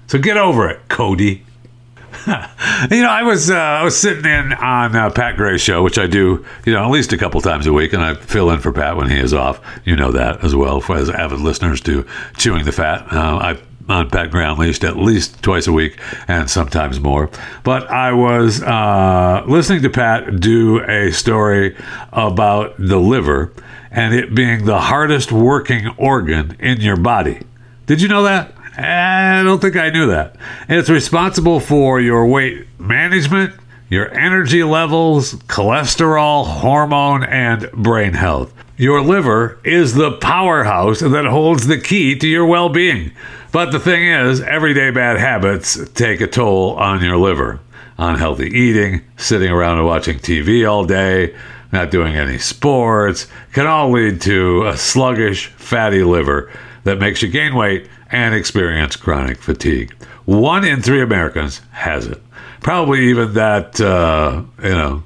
So 0.06 0.18
get 0.18 0.36
over 0.36 0.68
it, 0.68 0.80
Cody. 0.88 1.44
you 2.26 3.02
know, 3.02 3.10
I 3.10 3.22
was 3.24 3.50
uh, 3.50 3.54
I 3.54 3.82
was 3.82 3.98
sitting 4.00 4.24
in 4.24 4.52
on 4.54 4.96
uh, 4.96 5.10
Pat 5.10 5.36
Gray's 5.36 5.60
show, 5.60 5.82
which 5.82 5.98
I 5.98 6.06
do, 6.06 6.44
you 6.64 6.72
know, 6.72 6.84
at 6.84 6.90
least 6.90 7.12
a 7.12 7.18
couple 7.18 7.40
times 7.40 7.66
a 7.66 7.72
week, 7.72 7.92
and 7.92 8.02
I 8.02 8.14
fill 8.14 8.50
in 8.50 8.60
for 8.60 8.72
Pat 8.72 8.96
when 8.96 9.10
he 9.10 9.18
is 9.18 9.34
off. 9.34 9.60
You 9.84 9.96
know 9.96 10.12
that 10.12 10.42
as 10.42 10.54
well, 10.54 10.82
as 10.92 11.10
avid 11.10 11.40
listeners 11.40 11.80
do. 11.80 12.06
Chewing 12.36 12.64
the 12.64 12.72
Fat. 12.72 13.12
Uh, 13.12 13.36
I 13.36 13.58
on 13.88 14.10
Pat 14.10 14.30
Gray 14.30 14.44
Unleashed 14.44 14.84
at 14.84 14.96
least 14.96 15.42
twice 15.42 15.66
a 15.66 15.72
week 15.72 15.98
and 16.28 16.50
sometimes 16.50 17.00
more. 17.00 17.30
But 17.64 17.88
I 17.90 18.12
was 18.12 18.62
uh, 18.62 19.44
listening 19.46 19.82
to 19.82 19.90
Pat 19.90 20.40
do 20.40 20.82
a 20.84 21.10
story 21.12 21.76
about 22.12 22.74
the 22.78 22.98
liver 22.98 23.52
and 23.90 24.14
it 24.14 24.34
being 24.34 24.64
the 24.64 24.80
hardest 24.80 25.32
working 25.32 25.88
organ 25.96 26.56
in 26.58 26.80
your 26.80 26.96
body. 26.96 27.40
Did 27.86 28.02
you 28.02 28.08
know 28.08 28.24
that? 28.24 28.52
I 28.76 29.42
don't 29.42 29.60
think 29.60 29.76
I 29.76 29.90
knew 29.90 30.08
that. 30.08 30.36
It's 30.68 30.90
responsible 30.90 31.60
for 31.60 31.98
your 31.98 32.26
weight 32.26 32.66
management, 32.78 33.54
your 33.88 34.12
energy 34.12 34.62
levels, 34.62 35.34
cholesterol, 35.34 36.46
hormone, 36.46 37.24
and 37.24 37.70
brain 37.72 38.12
health. 38.12 38.52
Your 38.76 39.00
liver 39.00 39.58
is 39.64 39.94
the 39.94 40.12
powerhouse 40.12 41.00
that 41.00 41.24
holds 41.24 41.66
the 41.66 41.80
key 41.80 42.18
to 42.18 42.28
your 42.28 42.44
well 42.44 42.68
being. 42.68 43.12
But 43.56 43.72
the 43.72 43.80
thing 43.80 44.04
is, 44.04 44.42
everyday 44.42 44.90
bad 44.90 45.18
habits 45.18 45.82
take 45.94 46.20
a 46.20 46.26
toll 46.26 46.74
on 46.74 47.02
your 47.02 47.16
liver. 47.16 47.58
Unhealthy 47.96 48.48
eating, 48.48 49.00
sitting 49.16 49.50
around 49.50 49.78
and 49.78 49.86
watching 49.86 50.18
TV 50.18 50.70
all 50.70 50.84
day, 50.84 51.34
not 51.72 51.90
doing 51.90 52.16
any 52.16 52.36
sports 52.36 53.26
can 53.54 53.66
all 53.66 53.90
lead 53.90 54.20
to 54.20 54.66
a 54.66 54.76
sluggish, 54.76 55.46
fatty 55.46 56.04
liver 56.04 56.52
that 56.84 56.98
makes 56.98 57.22
you 57.22 57.28
gain 57.28 57.54
weight 57.54 57.88
and 58.10 58.34
experience 58.34 58.94
chronic 58.94 59.38
fatigue. 59.38 59.90
One 60.26 60.62
in 60.62 60.82
three 60.82 61.00
Americans 61.00 61.62
has 61.70 62.06
it. 62.06 62.22
Probably 62.60 63.08
even 63.08 63.32
that, 63.32 63.80
uh, 63.80 64.42
you 64.62 64.68
know, 64.68 65.02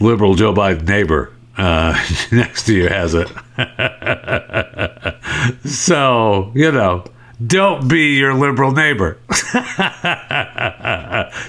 liberal 0.00 0.34
Joe 0.34 0.54
Biden 0.54 0.88
neighbor 0.88 1.30
uh, 1.58 1.92
next 2.32 2.64
to 2.68 2.74
you 2.74 2.88
has 2.88 3.12
it. 3.12 3.28
so, 5.68 6.52
you 6.54 6.72
know, 6.72 7.04
don't 7.44 7.88
be 7.88 8.16
your 8.16 8.34
liberal 8.34 8.72
neighbor. 8.72 9.18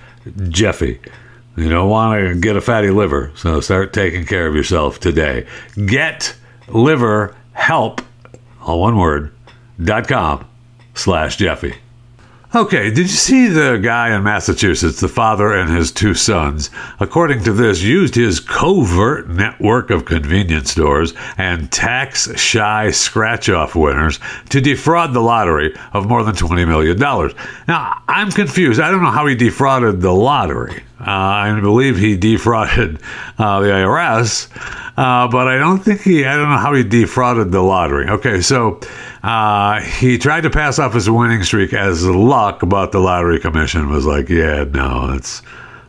Jeffy. 0.49 0.99
You 1.55 1.69
don't 1.69 1.89
want 1.89 2.21
to 2.21 2.35
get 2.39 2.55
a 2.55 2.61
fatty 2.61 2.91
liver, 2.91 3.31
so 3.35 3.59
start 3.61 3.91
taking 3.91 4.25
care 4.25 4.45
of 4.45 4.53
yourself 4.55 4.99
today. 4.99 5.47
Getliverhelp, 5.75 8.03
all 8.61 8.81
one 8.81 8.97
word, 8.97 9.33
dot 9.83 10.07
com 10.07 10.47
slash 10.93 11.37
Jeffy. 11.37 11.73
Okay, 12.57 12.89
did 12.89 12.97
you 12.97 13.07
see 13.07 13.47
the 13.49 13.77
guy 13.77 14.15
in 14.15 14.23
Massachusetts, 14.23 14.99
the 14.99 15.07
father 15.07 15.53
and 15.53 15.69
his 15.69 15.91
two 15.91 16.15
sons, 16.15 16.71
according 16.99 17.43
to 17.43 17.53
this, 17.53 17.83
used 17.83 18.15
his 18.15 18.39
covert 18.39 19.29
network 19.29 19.91
of 19.91 20.05
convenience 20.05 20.71
stores 20.71 21.13
and 21.37 21.71
tax 21.71 22.35
shy 22.39 22.89
scratch 22.89 23.47
off 23.47 23.75
winners 23.75 24.19
to 24.49 24.59
defraud 24.59 25.13
the 25.13 25.19
lottery 25.19 25.77
of 25.93 26.07
more 26.07 26.23
than 26.23 26.33
$20 26.33 26.67
million? 26.67 26.97
Now, 27.67 28.01
I'm 28.07 28.31
confused. 28.31 28.79
I 28.79 28.89
don't 28.89 29.03
know 29.03 29.11
how 29.11 29.27
he 29.27 29.35
defrauded 29.35 30.01
the 30.01 30.11
lottery. 30.11 30.81
Uh, 30.99 31.03
I 31.05 31.59
believe 31.59 31.97
he 31.97 32.17
defrauded 32.17 32.99
uh, 33.37 33.59
the 33.61 33.67
IRS, 33.67 34.49
uh, 34.97 35.27
but 35.27 35.47
I 35.47 35.57
don't 35.57 35.79
think 35.79 36.01
he, 36.01 36.25
I 36.25 36.35
don't 36.35 36.49
know 36.49 36.57
how 36.57 36.73
he 36.73 36.83
defrauded 36.83 37.51
the 37.51 37.61
lottery. 37.61 38.09
Okay, 38.09 38.41
so 38.41 38.79
he 39.99 40.17
tried 40.17 40.41
to 40.41 40.49
pass 40.49 40.79
off 40.79 40.93
his 40.93 41.09
winning 41.09 41.43
streak 41.43 41.73
as 41.73 42.05
luck, 42.05 42.61
but 42.67 42.91
the 42.91 42.99
lottery 42.99 43.39
commission 43.39 43.89
was 43.89 44.05
like, 44.05 44.27
yeah, 44.29 44.63
no, 44.63 45.13
it's 45.13 45.43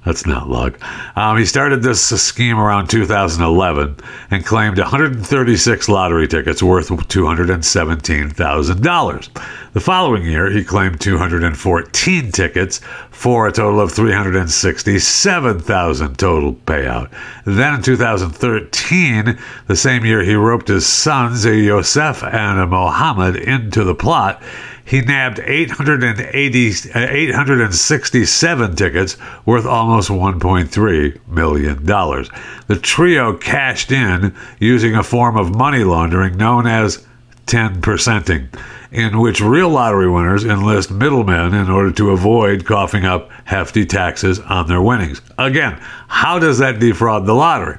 that's 0.09 0.25
not 0.25 0.49
luck. 0.49 0.81
Um, 1.19 1.37
he 1.37 1.45
started 1.45 1.83
this 1.83 2.01
scheme 2.01 2.59
around 2.59 2.89
2011 2.89 3.97
and 4.31 4.43
claimed 4.43 4.79
136 4.79 5.89
lottery 5.91 6.27
tickets 6.27 6.63
worth 6.63 6.89
$217,000. 6.89 9.29
The 9.75 9.81
following 9.81 10.25
year, 10.25 10.51
he 10.51 10.65
claimed 10.65 10.99
214 10.99 12.33
tickets 12.33 12.81
for 13.11 13.47
a 13.47 13.53
total 13.53 13.83
of 13.83 13.93
367,000 13.93 16.19
total 16.19 16.55
payout. 16.55 17.11
Then 17.45 17.75
in 17.75 17.83
2013, 17.83 19.39
the 19.67 19.77
same 19.77 20.07
year, 20.07 20.23
he 20.23 20.35
roped 20.35 20.69
his 20.69 20.87
sons, 20.87 21.45
a 21.45 21.55
Yosef 21.55 22.25
and 22.25 22.59
a 22.59 22.67
Mohammed, 22.67 23.37
into 23.37 23.85
the 23.85 23.95
plot 23.95 24.43
he 24.89 25.03
nabbed 25.03 25.39
880, 25.39 26.91
867 26.95 28.77
tickets 28.77 29.19
worth 29.45 29.67
almost 29.67 30.09
$1.3 30.09 31.29
million. 31.29 31.85
The 31.85 32.79
trio 32.81 33.37
cashed 33.37 33.93
in 33.93 34.35
using 34.59 34.95
a 34.95 35.03
form 35.03 35.37
of 35.37 35.55
money 35.55 35.85
laundering 35.85 36.39
known 36.39 36.67
as 36.67 37.07
10%ing, 37.45 38.49
in 38.91 39.21
which 39.21 39.43
real 39.43 39.69
lottery 39.69 40.09
winners 40.09 40.47
enlist 40.47 40.91
middlemen 40.91 41.53
in 41.53 41.69
order 41.69 41.93
to 41.93 42.13
avoid 42.13 42.65
coughing 42.65 43.05
up 43.05 43.31
hefty 43.45 43.85
taxes 43.85 44.41
on 44.41 44.69
their 44.69 44.81
winnings. 44.81 45.21
Again, 45.37 45.79
how 46.09 46.39
does 46.39 46.57
that 46.59 46.79
defraud 46.79 47.27
the 47.27 47.35
lottery? 47.35 47.77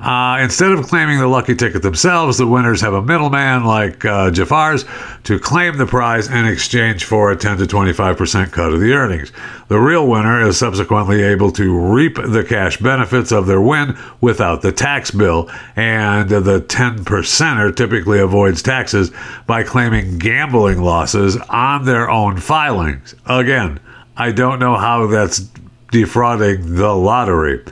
Uh, 0.00 0.38
instead 0.40 0.72
of 0.72 0.86
claiming 0.86 1.18
the 1.18 1.26
lucky 1.26 1.54
ticket 1.54 1.82
themselves, 1.82 2.38
the 2.38 2.46
winners 2.46 2.80
have 2.80 2.94
a 2.94 3.02
middleman 3.02 3.64
like 3.64 4.02
uh, 4.04 4.30
Jafar's 4.30 4.86
to 5.24 5.38
claim 5.38 5.76
the 5.76 5.84
prize 5.84 6.26
in 6.26 6.46
exchange 6.46 7.04
for 7.04 7.30
a 7.30 7.36
10 7.36 7.58
to 7.58 7.64
25% 7.64 8.50
cut 8.50 8.72
of 8.72 8.80
the 8.80 8.94
earnings. 8.94 9.30
The 9.68 9.78
real 9.78 10.08
winner 10.08 10.46
is 10.46 10.58
subsequently 10.58 11.22
able 11.22 11.52
to 11.52 11.78
reap 11.78 12.14
the 12.14 12.42
cash 12.48 12.78
benefits 12.78 13.30
of 13.30 13.46
their 13.46 13.60
win 13.60 13.96
without 14.22 14.62
the 14.62 14.72
tax 14.72 15.10
bill, 15.10 15.50
and 15.76 16.30
the 16.30 16.60
10 16.62 17.04
percenter 17.04 17.74
typically 17.74 18.20
avoids 18.20 18.62
taxes 18.62 19.12
by 19.46 19.64
claiming 19.64 20.18
gambling 20.18 20.80
losses 20.80 21.36
on 21.50 21.84
their 21.84 22.08
own 22.08 22.38
filings. 22.38 23.14
Again, 23.26 23.78
I 24.16 24.32
don't 24.32 24.60
know 24.60 24.76
how 24.76 25.06
that's 25.08 25.46
defrauding 25.90 26.76
the 26.76 26.94
lottery. 26.94 27.62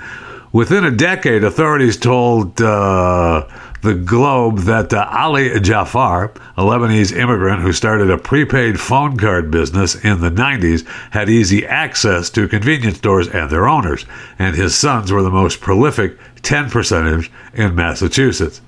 Within 0.52 0.82
a 0.82 0.90
decade, 0.90 1.44
authorities 1.44 1.98
told 1.98 2.60
uh, 2.62 3.46
the 3.82 3.94
Globe 3.94 4.60
that 4.60 4.94
uh, 4.94 5.06
Ali 5.10 5.60
Jafar, 5.60 6.32
a 6.56 6.62
Lebanese 6.62 7.14
immigrant 7.14 7.60
who 7.60 7.72
started 7.74 8.10
a 8.10 8.16
prepaid 8.16 8.80
phone 8.80 9.18
card 9.18 9.50
business 9.50 9.94
in 9.94 10.22
the 10.22 10.30
90s, 10.30 10.86
had 11.10 11.28
easy 11.28 11.66
access 11.66 12.30
to 12.30 12.48
convenience 12.48 12.96
stores 12.96 13.28
and 13.28 13.50
their 13.50 13.68
owners, 13.68 14.06
and 14.38 14.56
his 14.56 14.74
sons 14.74 15.12
were 15.12 15.22
the 15.22 15.30
most 15.30 15.60
prolific 15.60 16.18
10 16.40 16.70
percentage 16.70 17.30
in 17.52 17.74
Massachusetts. 17.74 18.62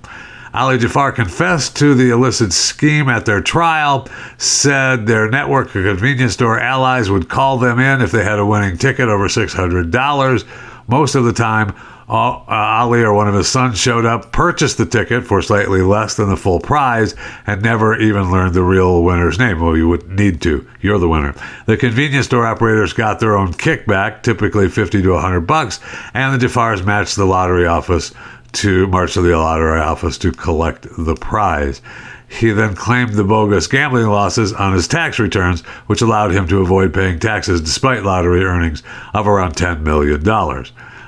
Ali 0.53 0.79
Jafar 0.79 1.13
confessed 1.13 1.77
to 1.77 1.95
the 1.95 2.11
illicit 2.11 2.53
scheme 2.53 3.09
at 3.09 3.25
their 3.25 3.41
trial, 3.41 4.07
said 4.37 5.07
their 5.07 5.31
network 5.31 5.69
of 5.69 5.85
convenience 5.85 6.33
store 6.33 6.59
allies 6.59 7.09
would 7.09 7.29
call 7.29 7.57
them 7.57 7.79
in 7.79 8.03
if 8.03 8.11
they 8.11 8.25
had 8.25 8.41
a 8.41 8.45
winning 8.45 8.77
ticket 8.77 9.09
over 9.09 9.29
$600 9.29 10.45
most 10.91 11.15
of 11.15 11.25
the 11.25 11.33
time, 11.33 11.75
uh, 12.09 12.43
Ali 12.49 13.03
or 13.03 13.15
one 13.15 13.29
of 13.29 13.35
his 13.35 13.49
sons 13.49 13.79
showed 13.79 14.05
up, 14.05 14.33
purchased 14.33 14.79
the 14.79 14.87
ticket 14.87 15.25
for 15.25 15.41
slightly 15.41 15.81
less 15.81 16.17
than 16.17 16.29
the 16.29 16.37
full 16.37 16.59
prize, 16.59 17.15
and 17.47 17.63
never 17.63 17.97
even 17.97 18.33
learned 18.33 18.55
the 18.55 18.65
real 18.65 19.05
winner's 19.05 19.39
name. 19.39 19.61
Well, 19.61 19.77
you 19.77 19.89
would 19.89 20.09
need 20.11 20.43
to. 20.43 20.67
You're 20.81 20.99
the 20.99 21.09
winner. 21.09 21.35
The 21.67 21.77
convenience 21.77 22.27
store 22.27 22.47
operators 22.47 22.93
got 22.93 23.21
their 23.21 23.37
own 23.37 23.53
kickback, 23.53 24.23
typically 24.23 24.69
50 24.69 25.03
to 25.03 25.13
100 25.13 25.41
bucks, 25.43 25.79
and 26.13 26.35
the 26.35 26.45
Jafars 26.45 26.85
matched 26.85 27.15
the 27.15 27.27
lottery 27.27 27.67
office 27.67 28.13
to 28.53 28.89
march 28.89 29.15
to 29.15 29.23
the 29.23 29.37
lottery 29.37 29.79
office 29.79 30.19
to 30.19 30.33
collect 30.33 30.89
the 30.99 31.15
prize. 31.15 31.81
He 32.31 32.53
then 32.53 32.77
claimed 32.77 33.15
the 33.15 33.25
bogus 33.25 33.67
gambling 33.67 34.07
losses 34.07 34.53
on 34.53 34.73
his 34.73 34.87
tax 34.87 35.19
returns, 35.19 35.63
which 35.89 36.01
allowed 36.01 36.31
him 36.31 36.47
to 36.49 36.61
avoid 36.61 36.95
paying 36.95 37.19
taxes 37.19 37.61
despite 37.61 38.05
lottery 38.05 38.45
earnings 38.45 38.85
of 39.13 39.27
around 39.27 39.57
$10 39.57 39.81
million. 39.81 40.23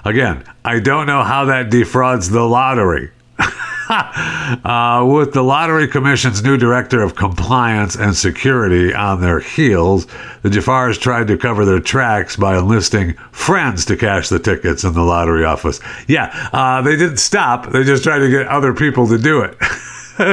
Again, 0.04 0.44
I 0.64 0.80
don't 0.80 1.06
know 1.06 1.22
how 1.22 1.44
that 1.44 1.70
defrauds 1.70 2.28
the 2.28 2.42
lottery. 2.42 3.12
uh, 3.88 5.06
with 5.08 5.32
the 5.32 5.42
Lottery 5.42 5.86
Commission's 5.86 6.42
new 6.42 6.56
director 6.56 7.02
of 7.02 7.14
compliance 7.14 7.94
and 7.94 8.16
security 8.16 8.92
on 8.92 9.20
their 9.20 9.38
heels, 9.38 10.06
the 10.42 10.48
Jafars 10.48 10.98
tried 11.00 11.28
to 11.28 11.38
cover 11.38 11.64
their 11.64 11.80
tracks 11.80 12.36
by 12.36 12.58
enlisting 12.58 13.14
friends 13.30 13.84
to 13.86 13.96
cash 13.96 14.28
the 14.28 14.40
tickets 14.40 14.82
in 14.82 14.92
the 14.92 15.02
lottery 15.02 15.44
office. 15.44 15.80
Yeah, 16.08 16.34
uh, 16.52 16.82
they 16.82 16.96
didn't 16.96 17.18
stop, 17.18 17.70
they 17.70 17.84
just 17.84 18.02
tried 18.02 18.20
to 18.20 18.28
get 18.28 18.48
other 18.48 18.74
people 18.74 19.06
to 19.06 19.18
do 19.18 19.40
it. 19.42 19.56
uh, 20.18 20.24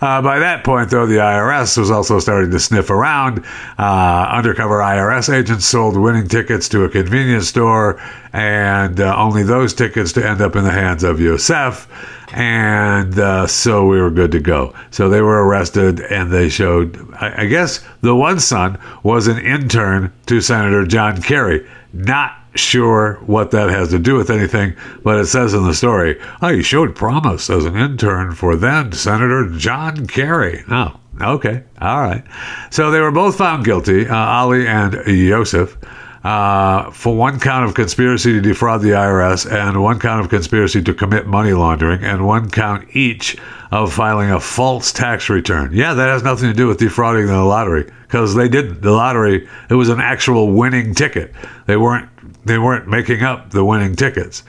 by 0.00 0.38
that 0.38 0.62
point, 0.64 0.88
though, 0.90 1.06
the 1.06 1.16
IRS 1.16 1.76
was 1.76 1.90
also 1.90 2.18
starting 2.18 2.50
to 2.50 2.58
sniff 2.58 2.88
around. 2.88 3.44
Uh, 3.78 4.28
undercover 4.30 4.78
IRS 4.78 5.32
agents 5.32 5.66
sold 5.66 5.96
winning 5.96 6.26
tickets 6.26 6.70
to 6.70 6.84
a 6.84 6.88
convenience 6.88 7.48
store, 7.48 8.00
and 8.32 8.98
uh, 8.98 9.14
only 9.14 9.42
those 9.42 9.74
tickets 9.74 10.12
to 10.12 10.26
end 10.26 10.40
up 10.40 10.56
in 10.56 10.64
the 10.64 10.70
hands 10.70 11.04
of 11.04 11.20
Yosef. 11.20 11.86
And 12.32 13.18
uh, 13.18 13.46
so 13.46 13.86
we 13.86 14.00
were 14.00 14.10
good 14.10 14.32
to 14.32 14.40
go. 14.40 14.74
So 14.90 15.10
they 15.10 15.20
were 15.20 15.46
arrested, 15.46 16.00
and 16.00 16.32
they 16.32 16.48
showed, 16.48 17.12
I, 17.14 17.42
I 17.42 17.46
guess, 17.46 17.84
the 18.00 18.14
one 18.14 18.40
son 18.40 18.78
was 19.02 19.26
an 19.26 19.38
intern 19.38 20.12
to 20.26 20.40
Senator 20.40 20.86
John 20.86 21.20
Kerry, 21.20 21.68
not 21.92 22.39
sure 22.54 23.14
what 23.26 23.50
that 23.52 23.70
has 23.70 23.90
to 23.90 23.98
do 23.98 24.16
with 24.16 24.30
anything, 24.30 24.74
but 25.02 25.18
it 25.18 25.26
says 25.26 25.54
in 25.54 25.64
the 25.64 25.74
story, 25.74 26.20
oh, 26.42 26.48
he 26.48 26.62
showed 26.62 26.94
promise 26.94 27.48
as 27.50 27.64
an 27.64 27.76
intern 27.76 28.34
for 28.34 28.56
then 28.56 28.92
Senator 28.92 29.48
John 29.50 30.06
Kerry. 30.06 30.64
Oh, 30.68 30.98
okay. 31.20 31.62
All 31.80 32.00
right. 32.00 32.24
So 32.70 32.90
they 32.90 33.00
were 33.00 33.12
both 33.12 33.36
found 33.36 33.64
guilty, 33.64 34.08
uh, 34.08 34.14
Ali 34.14 34.66
and 34.66 34.94
Yosef. 35.06 35.76
Uh, 36.22 36.90
for 36.90 37.16
one 37.16 37.40
count 37.40 37.64
of 37.64 37.74
conspiracy 37.74 38.32
to 38.34 38.42
defraud 38.42 38.82
the 38.82 38.90
IRS 38.90 39.50
and 39.50 39.82
one 39.82 39.98
count 39.98 40.20
of 40.20 40.28
conspiracy 40.28 40.82
to 40.82 40.92
commit 40.92 41.26
money 41.26 41.54
laundering 41.54 42.04
and 42.04 42.26
one 42.26 42.50
count 42.50 42.86
each 42.94 43.38
of 43.70 43.92
filing 43.92 44.30
a 44.30 44.40
false 44.40 44.92
tax 44.92 45.28
return. 45.28 45.72
Yeah, 45.72 45.94
that 45.94 46.08
has 46.08 46.22
nothing 46.22 46.48
to 46.48 46.54
do 46.54 46.66
with 46.66 46.78
defrauding 46.78 47.26
the 47.26 47.42
lottery 47.42 47.90
because 48.02 48.34
they 48.34 48.48
didn't. 48.48 48.82
The 48.82 48.90
lottery, 48.90 49.48
it 49.68 49.74
was 49.74 49.88
an 49.88 50.00
actual 50.00 50.52
winning 50.52 50.94
ticket. 50.94 51.32
They 51.66 51.76
weren't 51.76 52.08
they 52.44 52.58
weren't 52.58 52.88
making 52.88 53.22
up 53.22 53.50
the 53.50 53.64
winning 53.64 53.96
tickets. 53.96 54.42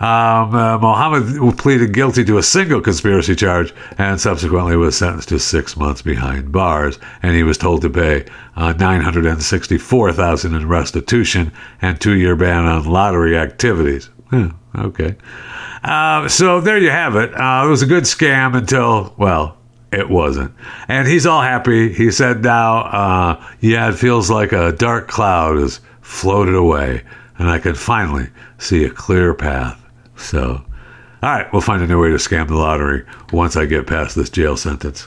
Um, 0.00 0.54
uh, 0.54 0.78
Mohammed 0.78 1.58
pleaded 1.58 1.92
guilty 1.92 2.24
to 2.24 2.38
a 2.38 2.42
single 2.42 2.80
conspiracy 2.80 3.34
charge 3.34 3.74
and 3.98 4.20
subsequently 4.20 4.76
was 4.76 4.96
sentenced 4.96 5.30
to 5.30 5.40
six 5.40 5.76
months 5.76 6.02
behind 6.02 6.52
bars. 6.52 7.00
And 7.20 7.34
he 7.34 7.42
was 7.42 7.58
told 7.58 7.82
to 7.82 7.90
pay 7.90 8.26
uh, 8.54 8.74
964000 8.74 10.54
in 10.54 10.68
restitution 10.68 11.52
and 11.82 12.00
two-year 12.00 12.36
ban 12.36 12.64
on 12.64 12.84
lottery 12.84 13.36
activities. 13.36 14.08
okay. 14.76 15.16
Uh, 15.82 16.28
so 16.28 16.60
there 16.60 16.78
you 16.78 16.90
have 16.90 17.16
it. 17.16 17.32
Uh, 17.34 17.64
it 17.64 17.68
was 17.68 17.82
a 17.82 17.86
good 17.86 18.04
scam 18.04 18.56
until, 18.56 19.14
well, 19.16 19.56
it 19.92 20.08
wasn't. 20.08 20.52
And 20.88 21.08
he's 21.08 21.26
all 21.26 21.42
happy. 21.42 21.92
He 21.92 22.10
said 22.10 22.42
now, 22.42 22.78
uh, 22.78 23.46
yeah, 23.60 23.88
it 23.88 23.94
feels 23.94 24.30
like 24.30 24.52
a 24.52 24.72
dark 24.72 25.08
cloud 25.08 25.56
has 25.56 25.80
floated 26.00 26.54
away 26.54 27.02
and 27.38 27.48
I 27.48 27.58
can 27.58 27.74
finally 27.74 28.28
see 28.58 28.84
a 28.84 28.90
clear 28.90 29.32
path. 29.34 29.80
So, 30.16 30.64
all 31.22 31.30
right, 31.30 31.50
we'll 31.52 31.62
find 31.62 31.82
a 31.82 31.86
new 31.86 32.00
way 32.02 32.10
to 32.10 32.16
scam 32.16 32.48
the 32.48 32.56
lottery 32.56 33.04
once 33.32 33.56
I 33.56 33.66
get 33.66 33.86
past 33.86 34.16
this 34.16 34.30
jail 34.30 34.56
sentence. 34.56 35.06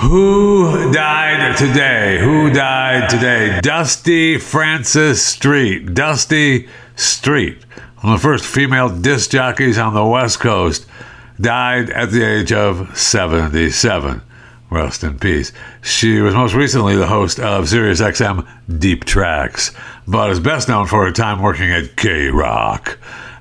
Who 0.00 0.92
died 0.92 1.56
today? 1.56 2.18
Who 2.20 2.50
died 2.50 3.08
today? 3.08 3.60
Dusty 3.62 4.36
Francis 4.38 5.24
Street. 5.24 5.94
Dusty 5.94 6.68
Street, 6.96 7.64
one 8.00 8.12
of 8.12 8.20
the 8.20 8.22
first 8.22 8.44
female 8.44 8.90
disc 8.90 9.30
jockeys 9.30 9.78
on 9.78 9.94
the 9.94 10.04
West 10.04 10.38
Coast, 10.38 10.84
died 11.40 11.88
at 11.88 12.10
the 12.10 12.22
age 12.22 12.52
of 12.52 12.96
77. 12.96 14.20
Rest 14.68 15.02
in 15.02 15.18
peace. 15.18 15.50
She 15.80 16.20
was 16.20 16.34
most 16.34 16.52
recently 16.52 16.94
the 16.94 17.06
host 17.06 17.40
of 17.40 17.64
SiriusXM 17.64 18.78
Deep 18.78 19.06
Tracks, 19.06 19.72
but 20.06 20.30
is 20.30 20.40
best 20.40 20.68
known 20.68 20.86
for 20.86 21.06
her 21.06 21.12
time 21.12 21.40
working 21.40 21.72
at 21.72 21.96
KROQ 21.96 22.96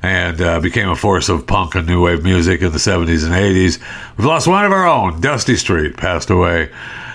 and 0.06 0.40
uh, 0.40 0.60
became 0.60 0.88
a 0.88 0.96
force 0.96 1.30
of 1.30 1.48
punk 1.48 1.74
and 1.74 1.88
new 1.88 2.04
wave 2.04 2.24
music 2.24 2.62
in 2.62 2.72
the 2.72 2.78
70s 2.78 3.26
and 3.26 3.34
80s. 3.34 3.82
We've 4.18 4.28
lost 4.28 4.48
one 4.48 4.64
of 4.64 4.72
our 4.72 4.86
own. 4.86 5.20
Dusty 5.20 5.56
Street 5.56 5.98
passed 5.98 6.30
away. 6.30 6.70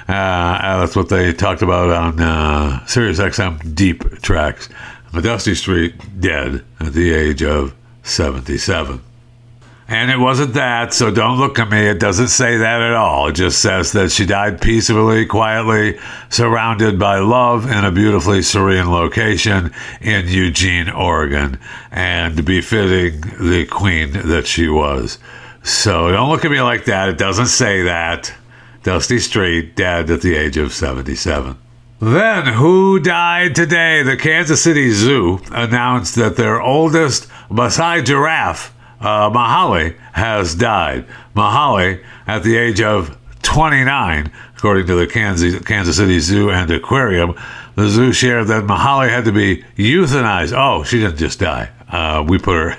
Uh, 0.09 0.81
that's 0.81 0.97
what 0.97 1.09
they 1.09 1.33
talked 1.33 1.63
about 1.63 1.91
on 1.91 2.21
uh, 2.21 2.81
SiriusXM 2.87 3.77
Deep 3.77 4.21
Tracks. 4.23 4.69
But 5.13 5.23
Dusty 5.23 5.55
Street 5.55 5.95
dead 6.21 6.65
at 6.81 6.93
the 6.93 7.13
age 7.15 7.45
of 7.45 7.75
77. 8.03 9.01
And 9.91 10.09
it 10.09 10.19
wasn't 10.19 10.55
that, 10.55 10.95
so 10.95 11.11
don't 11.11 11.39
look 11.39 11.59
at 11.59 11.69
me. 11.69 11.89
It 11.89 11.99
doesn't 11.99 12.29
say 12.29 12.57
that 12.59 12.81
at 12.81 12.93
all. 12.93 13.27
It 13.27 13.33
just 13.33 13.61
says 13.61 13.91
that 13.91 14.13
she 14.13 14.25
died 14.25 14.61
peacefully, 14.61 15.27
quietly, 15.27 15.99
surrounded 16.29 16.97
by 16.97 17.19
love 17.19 17.69
in 17.69 17.85
a 17.85 17.91
beautifully 17.91 18.43
serene 18.43 18.89
location 18.89 19.75
in 20.01 20.29
Eugene, 20.29 20.89
Oregon, 20.89 21.59
and 21.91 22.45
befitting 22.45 23.21
the 23.45 23.67
queen 23.67 24.13
that 24.13 24.47
she 24.47 24.69
was. 24.69 25.19
So 25.65 26.13
don't 26.13 26.31
look 26.31 26.45
at 26.45 26.53
me 26.53 26.63
like 26.63 26.85
that. 26.85 27.09
It 27.09 27.19
doesn't 27.19 27.47
say 27.47 27.83
that. 27.83 28.33
Dusty 28.85 29.19
Street, 29.19 29.75
dead 29.75 30.09
at 30.09 30.23
the 30.23 30.37
age 30.37 30.57
of 30.57 30.73
77. 30.73 31.59
Then, 32.01 32.47
who 32.47 33.01
died 33.01 33.57
today? 33.57 34.05
The 34.05 34.17
Kansas 34.17 34.63
City 34.63 34.93
Zoo 34.93 35.41
announced 35.51 36.15
that 36.15 36.37
their 36.37 36.63
oldest 36.63 37.29
Maasai 37.51 38.05
giraffe 38.05 38.73
uh, 39.01 39.31
Mahali 39.31 39.99
has 40.13 40.55
died. 40.55 41.07
Mahali, 41.35 42.03
at 42.27 42.43
the 42.43 42.57
age 42.57 42.81
of 42.81 43.17
29, 43.43 44.31
according 44.57 44.87
to 44.87 44.95
the 44.95 45.07
Kansas, 45.07 45.59
Kansas 45.65 45.97
City 45.97 46.19
Zoo 46.21 46.51
and 46.51 46.71
Aquarium, 46.71 47.35
the 47.77 47.89
zoo 47.89 48.13
shared 48.13 48.49
that 48.49 48.65
Mahali 48.65 49.09
had 49.09 49.25
to 49.25 49.33
be 49.33 49.65
euthanized. 49.77 50.53
Oh, 50.57 50.85
she 50.85 50.99
didn't 51.01 51.17
just 51.17 51.41
die. 51.41 51.71
Uh, 51.89 52.25
we 52.27 52.39
put 52.39 52.55
her. 52.55 52.77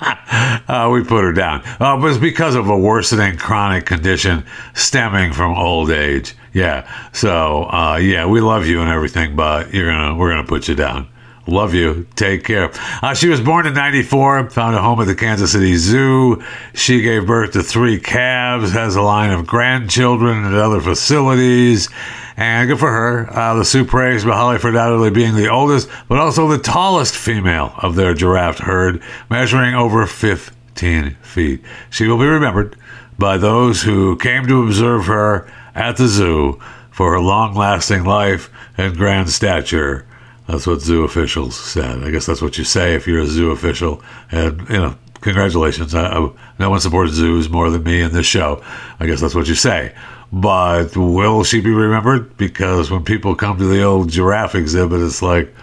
uh, 0.68 0.88
we 0.90 1.04
put 1.04 1.22
her 1.22 1.32
down. 1.32 1.62
Uh, 1.78 1.96
but 1.96 2.06
it's 2.06 2.18
because 2.18 2.54
of 2.54 2.68
a 2.68 2.76
worsening 2.76 3.36
chronic 3.36 3.84
condition 3.84 4.44
stemming 4.74 5.32
from 5.32 5.54
old 5.56 5.90
age. 5.90 6.34
Yeah. 6.54 6.90
So 7.12 7.64
uh, 7.64 7.98
yeah, 8.00 8.26
we 8.26 8.40
love 8.40 8.66
you 8.66 8.80
and 8.80 8.90
everything, 8.90 9.36
but 9.36 9.74
you're 9.74 9.90
gonna 9.90 10.14
we're 10.14 10.30
gonna 10.30 10.46
put 10.46 10.68
you 10.68 10.74
down. 10.74 11.08
Love 11.50 11.74
you. 11.74 12.06
Take 12.14 12.44
care. 12.44 12.70
Uh, 13.02 13.12
she 13.12 13.28
was 13.28 13.40
born 13.40 13.66
in 13.66 13.74
94, 13.74 14.50
found 14.50 14.76
a 14.76 14.80
home 14.80 15.00
at 15.00 15.06
the 15.06 15.16
Kansas 15.16 15.50
City 15.50 15.74
Zoo. 15.74 16.40
She 16.74 17.02
gave 17.02 17.26
birth 17.26 17.54
to 17.54 17.62
three 17.64 17.98
calves, 17.98 18.70
has 18.72 18.94
a 18.94 19.02
line 19.02 19.32
of 19.32 19.48
grandchildren 19.48 20.44
at 20.44 20.54
other 20.54 20.80
facilities. 20.80 21.88
And 22.36 22.68
good 22.68 22.78
for 22.78 22.92
her. 22.92 23.36
Uh, 23.36 23.54
the 23.54 23.64
Sioux 23.64 23.84
praised 23.84 24.24
Mahali 24.24 24.60
for 24.60 24.68
undoubtedly 24.68 25.10
being 25.10 25.34
the 25.34 25.50
oldest, 25.50 25.88
but 26.08 26.18
also 26.18 26.46
the 26.46 26.56
tallest 26.56 27.16
female 27.16 27.74
of 27.78 27.96
their 27.96 28.14
giraffe 28.14 28.58
herd, 28.58 29.02
measuring 29.28 29.74
over 29.74 30.06
15 30.06 31.16
feet. 31.20 31.64
She 31.90 32.06
will 32.06 32.18
be 32.18 32.26
remembered 32.26 32.76
by 33.18 33.38
those 33.38 33.82
who 33.82 34.16
came 34.18 34.46
to 34.46 34.62
observe 34.62 35.06
her 35.06 35.50
at 35.74 35.96
the 35.96 36.06
zoo 36.06 36.60
for 36.92 37.10
her 37.10 37.20
long 37.20 37.54
lasting 37.54 38.04
life 38.04 38.50
and 38.78 38.96
grand 38.96 39.30
stature. 39.30 40.06
That's 40.50 40.66
what 40.66 40.80
zoo 40.80 41.04
officials 41.04 41.54
said. 41.56 42.02
I 42.02 42.10
guess 42.10 42.26
that's 42.26 42.42
what 42.42 42.58
you 42.58 42.64
say 42.64 42.94
if 42.96 43.06
you're 43.06 43.20
a 43.20 43.26
zoo 43.26 43.52
official. 43.52 44.02
And, 44.32 44.68
you 44.68 44.78
know, 44.78 44.96
congratulations. 45.20 45.94
I, 45.94 46.08
I, 46.08 46.30
no 46.58 46.70
one 46.70 46.80
supports 46.80 47.12
zoos 47.12 47.48
more 47.48 47.70
than 47.70 47.84
me 47.84 48.00
in 48.00 48.12
this 48.12 48.26
show. 48.26 48.60
I 48.98 49.06
guess 49.06 49.20
that's 49.20 49.34
what 49.34 49.46
you 49.46 49.54
say. 49.54 49.94
But 50.32 50.96
will 50.96 51.44
she 51.44 51.60
be 51.60 51.70
remembered? 51.70 52.36
Because 52.36 52.90
when 52.90 53.04
people 53.04 53.36
come 53.36 53.58
to 53.58 53.64
the 53.64 53.84
old 53.84 54.10
giraffe 54.10 54.56
exhibit, 54.56 55.00
it's 55.00 55.22
like, 55.22 55.54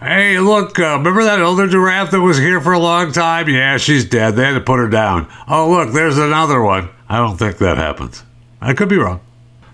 hey, 0.00 0.38
look, 0.38 0.78
uh, 0.78 0.98
remember 0.98 1.24
that 1.24 1.40
older 1.40 1.66
giraffe 1.66 2.12
that 2.12 2.20
was 2.20 2.38
here 2.38 2.60
for 2.60 2.72
a 2.72 2.78
long 2.78 3.10
time? 3.10 3.48
Yeah, 3.48 3.76
she's 3.76 4.04
dead. 4.04 4.36
They 4.36 4.44
had 4.44 4.54
to 4.54 4.60
put 4.60 4.78
her 4.78 4.88
down. 4.88 5.28
Oh, 5.48 5.68
look, 5.68 5.92
there's 5.92 6.18
another 6.18 6.62
one. 6.62 6.90
I 7.08 7.16
don't 7.16 7.36
think 7.36 7.58
that 7.58 7.76
happens. 7.76 8.22
I 8.60 8.72
could 8.72 8.88
be 8.88 8.98
wrong. 8.98 9.20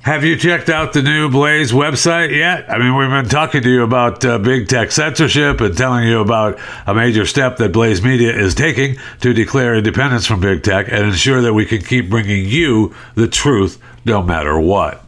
Have 0.04 0.22
you 0.22 0.36
checked 0.36 0.68
out 0.68 0.92
the 0.92 1.00
new 1.00 1.30
Blaze 1.30 1.72
website 1.72 2.30
yet? 2.30 2.70
I 2.70 2.76
mean, 2.76 2.94
we've 2.94 3.08
been 3.08 3.24
talking 3.26 3.62
to 3.62 3.70
you 3.70 3.82
about 3.84 4.22
uh, 4.22 4.36
big 4.36 4.68
tech 4.68 4.92
censorship 4.92 5.62
and 5.62 5.74
telling 5.74 6.06
you 6.06 6.20
about 6.20 6.58
a 6.86 6.92
major 6.92 7.24
step 7.24 7.56
that 7.56 7.72
Blaze 7.72 8.02
Media 8.02 8.30
is 8.30 8.54
taking 8.54 8.98
to 9.22 9.32
declare 9.32 9.74
independence 9.74 10.26
from 10.26 10.40
big 10.40 10.62
tech 10.62 10.88
and 10.88 11.06
ensure 11.06 11.40
that 11.40 11.54
we 11.54 11.64
can 11.64 11.80
keep 11.80 12.10
bringing 12.10 12.44
you 12.44 12.94
the 13.14 13.26
truth 13.26 13.80
no 14.04 14.22
matter 14.22 14.60
what. 14.60 15.03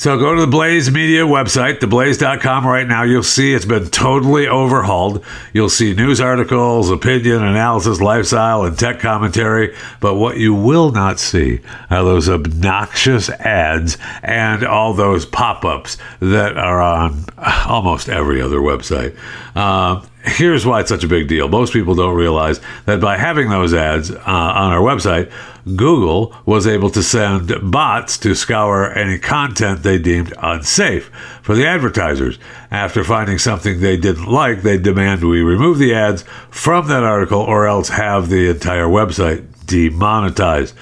So 0.00 0.18
go 0.18 0.34
to 0.34 0.40
the 0.40 0.46
Blaze 0.46 0.90
Media 0.90 1.24
website, 1.24 1.80
theblaze.com 1.80 2.66
right 2.66 2.88
now. 2.88 3.02
You'll 3.02 3.22
see 3.22 3.52
it's 3.52 3.66
been 3.66 3.90
totally 3.90 4.48
overhauled. 4.48 5.22
You'll 5.52 5.68
see 5.68 5.92
news 5.92 6.22
articles, 6.22 6.88
opinion, 6.88 7.44
analysis, 7.44 8.00
lifestyle, 8.00 8.64
and 8.64 8.78
tech 8.78 9.00
commentary. 9.00 9.76
But 10.00 10.14
what 10.14 10.38
you 10.38 10.54
will 10.54 10.90
not 10.90 11.20
see 11.20 11.60
are 11.90 12.02
those 12.02 12.30
obnoxious 12.30 13.28
ads 13.28 13.98
and 14.22 14.64
all 14.64 14.94
those 14.94 15.26
pop 15.26 15.66
ups 15.66 15.98
that 16.20 16.56
are 16.56 16.80
on 16.80 17.26
almost 17.66 18.08
every 18.08 18.40
other 18.40 18.60
website. 18.60 19.14
Uh, 19.54 20.00
here's 20.24 20.66
why 20.66 20.80
it's 20.80 20.88
such 20.88 21.04
a 21.04 21.08
big 21.08 21.28
deal. 21.28 21.48
Most 21.48 21.72
people 21.72 21.94
don't 21.94 22.16
realize 22.16 22.60
that 22.84 23.00
by 23.00 23.16
having 23.16 23.48
those 23.48 23.72
ads 23.72 24.10
uh, 24.10 24.20
on 24.24 24.72
our 24.72 24.80
website, 24.80 25.30
Google 25.76 26.34
was 26.46 26.66
able 26.66 26.90
to 26.90 27.02
send 27.02 27.52
bots 27.70 28.18
to 28.18 28.34
scour 28.34 28.92
any 28.92 29.18
content 29.18 29.82
they 29.82 29.98
deemed 29.98 30.32
unsafe 30.38 31.10
for 31.42 31.54
the 31.54 31.66
advertisers. 31.66 32.38
After 32.70 33.04
finding 33.04 33.38
something 33.38 33.80
they 33.80 33.96
didn't 33.96 34.26
like, 34.26 34.62
they 34.62 34.78
demand 34.78 35.22
we 35.22 35.42
remove 35.42 35.78
the 35.78 35.94
ads 35.94 36.24
from 36.50 36.88
that 36.88 37.02
article 37.02 37.40
or 37.40 37.66
else 37.66 37.90
have 37.90 38.28
the 38.28 38.48
entire 38.48 38.86
website 38.86 39.44
demonetized. 39.66 40.74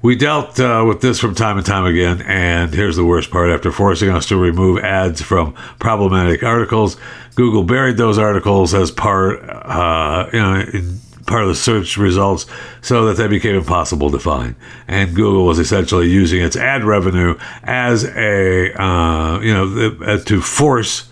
We 0.00 0.14
dealt 0.14 0.60
uh, 0.60 0.84
with 0.86 1.00
this 1.00 1.18
from 1.18 1.34
time 1.34 1.56
and 1.56 1.66
time 1.66 1.84
again, 1.84 2.22
and 2.22 2.72
here's 2.72 2.94
the 2.94 3.04
worst 3.04 3.32
part. 3.32 3.50
After 3.50 3.72
forcing 3.72 4.10
us 4.10 4.26
to 4.26 4.36
remove 4.36 4.78
ads 4.78 5.20
from 5.20 5.54
problematic 5.80 6.44
articles, 6.44 6.96
Google 7.38 7.62
buried 7.62 7.96
those 7.96 8.18
articles 8.18 8.74
as 8.74 8.90
part, 8.90 9.48
uh, 9.48 10.28
you 10.32 10.40
know, 10.40 10.98
part 11.28 11.42
of 11.42 11.48
the 11.48 11.54
search 11.54 11.96
results 11.96 12.46
so 12.80 13.04
that 13.06 13.16
they 13.16 13.28
became 13.28 13.54
impossible 13.54 14.10
to 14.10 14.18
find. 14.18 14.56
And 14.88 15.14
Google 15.14 15.46
was 15.46 15.60
essentially 15.60 16.08
using 16.08 16.42
its 16.42 16.56
ad 16.56 16.82
revenue 16.82 17.38
as 17.62 18.02
a, 18.02 18.72
uh, 18.74 19.38
you 19.38 19.54
know, 19.54 19.96
uh, 20.04 20.18
to 20.24 20.40
force 20.40 21.08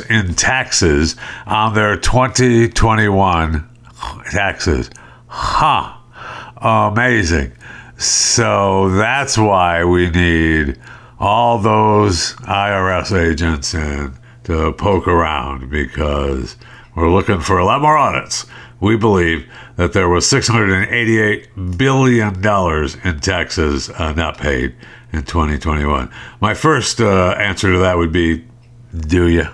in 0.09 0.35
taxes 0.35 1.15
on 1.47 1.75
their 1.75 1.99
2021 1.99 3.69
taxes. 4.31 4.91
Huh. 5.29 5.97
Amazing. 6.57 7.53
So 7.99 8.91
that's 8.91 9.39
why 9.39 9.85
we 9.85 10.11
need 10.11 10.79
all 11.19 11.59
those 11.59 12.35
IRS 12.35 13.17
agents 13.17 13.75
in 13.75 14.15
to 14.45 14.73
poke 14.73 15.07
around 15.07 15.71
because 15.71 16.57
we're 16.97 17.11
looking 17.11 17.41
for 17.41 17.59
a 17.59 17.65
lot 17.65 17.81
more 17.81 17.97
audits. 17.97 18.45
We 18.81 18.97
believe 18.97 19.49
that 19.77 19.93
there 19.93 20.09
was 20.09 20.27
$688 20.27 21.79
billion 21.79 22.35
in 23.05 23.21
taxes 23.21 23.89
uh, 23.91 24.13
not 24.13 24.39
paid 24.39 24.75
in 25.13 25.23
2021. 25.23 26.11
My 26.41 26.55
first 26.55 27.01
uh, 27.01 27.37
answer 27.39 27.73
to 27.73 27.79
that 27.79 27.97
would 27.97 28.13
be 28.13 28.45
do 29.07 29.29
you? 29.29 29.47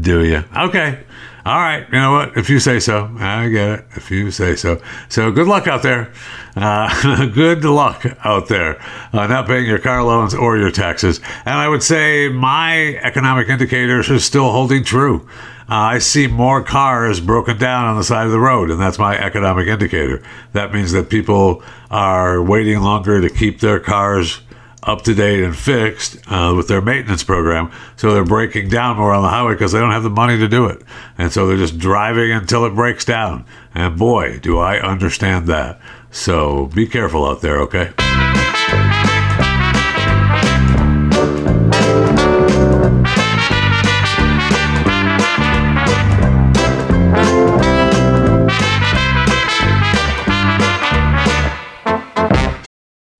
Do 0.00 0.24
you? 0.24 0.44
Okay. 0.56 1.00
All 1.44 1.58
right. 1.58 1.84
You 1.88 1.98
know 1.98 2.12
what? 2.12 2.36
If 2.36 2.48
you 2.48 2.60
say 2.60 2.78
so, 2.78 3.10
I 3.18 3.48
get 3.48 3.80
it. 3.80 3.84
If 3.96 4.10
you 4.12 4.30
say 4.30 4.54
so. 4.54 4.80
So 5.08 5.32
good 5.32 5.48
luck 5.48 5.66
out 5.66 5.82
there. 5.82 6.12
Uh, 6.54 7.26
good 7.34 7.64
luck 7.64 8.04
out 8.24 8.48
there 8.48 8.80
uh, 9.12 9.26
not 9.26 9.46
paying 9.46 9.66
your 9.66 9.78
car 9.78 10.04
loans 10.04 10.34
or 10.34 10.56
your 10.56 10.70
taxes. 10.70 11.18
And 11.44 11.54
I 11.54 11.68
would 11.68 11.82
say 11.82 12.28
my 12.28 12.96
economic 12.98 13.48
indicators 13.48 14.08
are 14.10 14.20
still 14.20 14.52
holding 14.52 14.84
true. 14.84 15.28
Uh, 15.68 15.96
I 15.96 15.98
see 15.98 16.26
more 16.26 16.62
cars 16.62 17.18
broken 17.20 17.56
down 17.58 17.86
on 17.86 17.96
the 17.96 18.04
side 18.04 18.26
of 18.26 18.32
the 18.32 18.38
road, 18.38 18.70
and 18.70 18.80
that's 18.80 18.98
my 18.98 19.16
economic 19.18 19.66
indicator. 19.68 20.22
That 20.52 20.72
means 20.72 20.92
that 20.92 21.08
people 21.08 21.62
are 21.90 22.42
waiting 22.42 22.80
longer 22.80 23.20
to 23.20 23.30
keep 23.30 23.60
their 23.60 23.80
cars 23.80 24.42
up 24.82 25.02
to 25.02 25.14
date 25.14 25.44
and 25.44 25.56
fixed 25.56 26.16
uh, 26.26 26.52
with 26.56 26.68
their 26.68 26.80
maintenance 26.80 27.22
program. 27.22 27.70
So 27.96 28.12
they're 28.12 28.24
breaking 28.24 28.68
down 28.68 28.96
more 28.96 29.12
on 29.12 29.22
the 29.22 29.28
highway 29.28 29.54
because 29.54 29.72
they 29.72 29.78
don't 29.78 29.92
have 29.92 30.02
the 30.02 30.10
money 30.10 30.38
to 30.38 30.48
do 30.48 30.66
it. 30.66 30.82
And 31.18 31.32
so 31.32 31.46
they're 31.46 31.56
just 31.56 31.78
driving 31.78 32.32
until 32.32 32.64
it 32.64 32.74
breaks 32.74 33.04
down. 33.04 33.44
And 33.74 33.96
boy, 33.96 34.38
do 34.40 34.58
I 34.58 34.80
understand 34.80 35.46
that. 35.46 35.80
So 36.10 36.66
be 36.66 36.86
careful 36.86 37.24
out 37.24 37.40
there, 37.40 37.60
okay? 37.62 38.11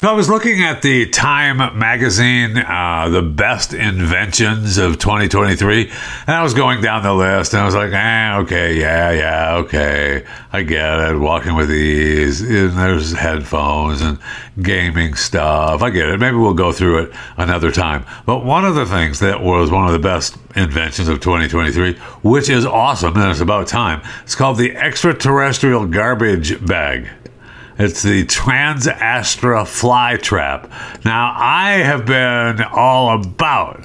I 0.00 0.12
was 0.12 0.28
looking 0.28 0.62
at 0.62 0.80
the 0.82 1.06
Time 1.06 1.56
magazine, 1.76 2.56
uh, 2.56 3.08
the 3.08 3.20
best 3.20 3.74
inventions 3.74 4.78
of 4.78 5.00
2023, 5.00 5.90
and 6.28 6.36
I 6.36 6.40
was 6.40 6.54
going 6.54 6.80
down 6.80 7.02
the 7.02 7.12
list, 7.12 7.52
and 7.52 7.62
I 7.62 7.64
was 7.64 7.74
like, 7.74 7.92
eh, 7.92 8.36
okay, 8.42 8.78
yeah, 8.78 9.10
yeah, 9.10 9.56
okay, 9.56 10.24
I 10.52 10.62
get 10.62 11.00
it. 11.00 11.18
Walking 11.18 11.56
with 11.56 11.72
ease, 11.72 12.40
and 12.42 12.78
there's 12.78 13.12
headphones 13.12 14.00
and 14.00 14.20
gaming 14.62 15.14
stuff. 15.14 15.82
I 15.82 15.90
get 15.90 16.10
it. 16.10 16.20
Maybe 16.20 16.36
we'll 16.36 16.54
go 16.54 16.70
through 16.70 17.06
it 17.06 17.12
another 17.36 17.72
time. 17.72 18.06
But 18.24 18.44
one 18.44 18.64
of 18.64 18.76
the 18.76 18.86
things 18.86 19.18
that 19.18 19.42
was 19.42 19.68
one 19.68 19.86
of 19.86 19.92
the 19.92 19.98
best 19.98 20.36
inventions 20.54 21.08
of 21.08 21.18
2023, 21.18 21.94
which 22.22 22.48
is 22.48 22.64
awesome, 22.64 23.16
and 23.16 23.32
it's 23.32 23.40
about 23.40 23.66
time, 23.66 24.02
it's 24.22 24.36
called 24.36 24.58
the 24.58 24.76
extraterrestrial 24.76 25.86
garbage 25.86 26.64
bag. 26.64 27.08
It's 27.78 28.02
the 28.02 28.24
TransAstra 28.24 29.66
fly 29.66 30.16
trap. 30.16 30.68
Now, 31.04 31.32
I 31.36 31.74
have 31.74 32.04
been 32.06 32.60
all 32.72 33.14
about 33.14 33.84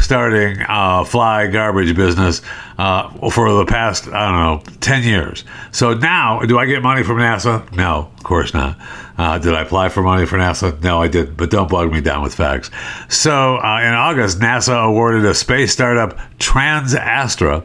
starting 0.00 0.64
a 0.66 1.04
fly 1.04 1.48
garbage 1.48 1.94
business 1.94 2.40
uh, 2.78 3.10
for 3.28 3.52
the 3.52 3.66
past, 3.66 4.08
I 4.08 4.30
don't 4.30 4.66
know, 4.66 4.78
10 4.80 5.02
years. 5.02 5.44
So 5.72 5.92
now, 5.92 6.40
do 6.40 6.58
I 6.58 6.64
get 6.64 6.82
money 6.82 7.02
from 7.02 7.18
NASA? 7.18 7.70
No, 7.76 8.10
of 8.16 8.22
course 8.22 8.54
not. 8.54 8.78
Uh, 9.18 9.38
did 9.38 9.52
I 9.52 9.60
apply 9.60 9.90
for 9.90 10.02
money 10.02 10.24
for 10.24 10.38
NASA? 10.38 10.82
No, 10.82 11.02
I 11.02 11.08
didn't, 11.08 11.36
but 11.36 11.50
don't 11.50 11.68
bog 11.68 11.92
me 11.92 12.00
down 12.00 12.22
with 12.22 12.34
facts. 12.34 12.70
So 13.10 13.58
uh, 13.58 13.80
in 13.80 13.92
August, 13.92 14.40
NASA 14.40 14.86
awarded 14.86 15.26
a 15.26 15.34
space 15.34 15.70
startup, 15.70 16.18
TransAstra, 16.38 17.62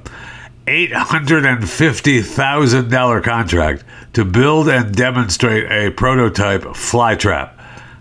$850,000 0.69 3.23
contract 3.23 3.83
to 4.13 4.23
build 4.23 4.69
and 4.69 4.95
demonstrate 4.95 5.69
a 5.71 5.89
prototype 5.91 6.61
flytrap. 6.61 7.51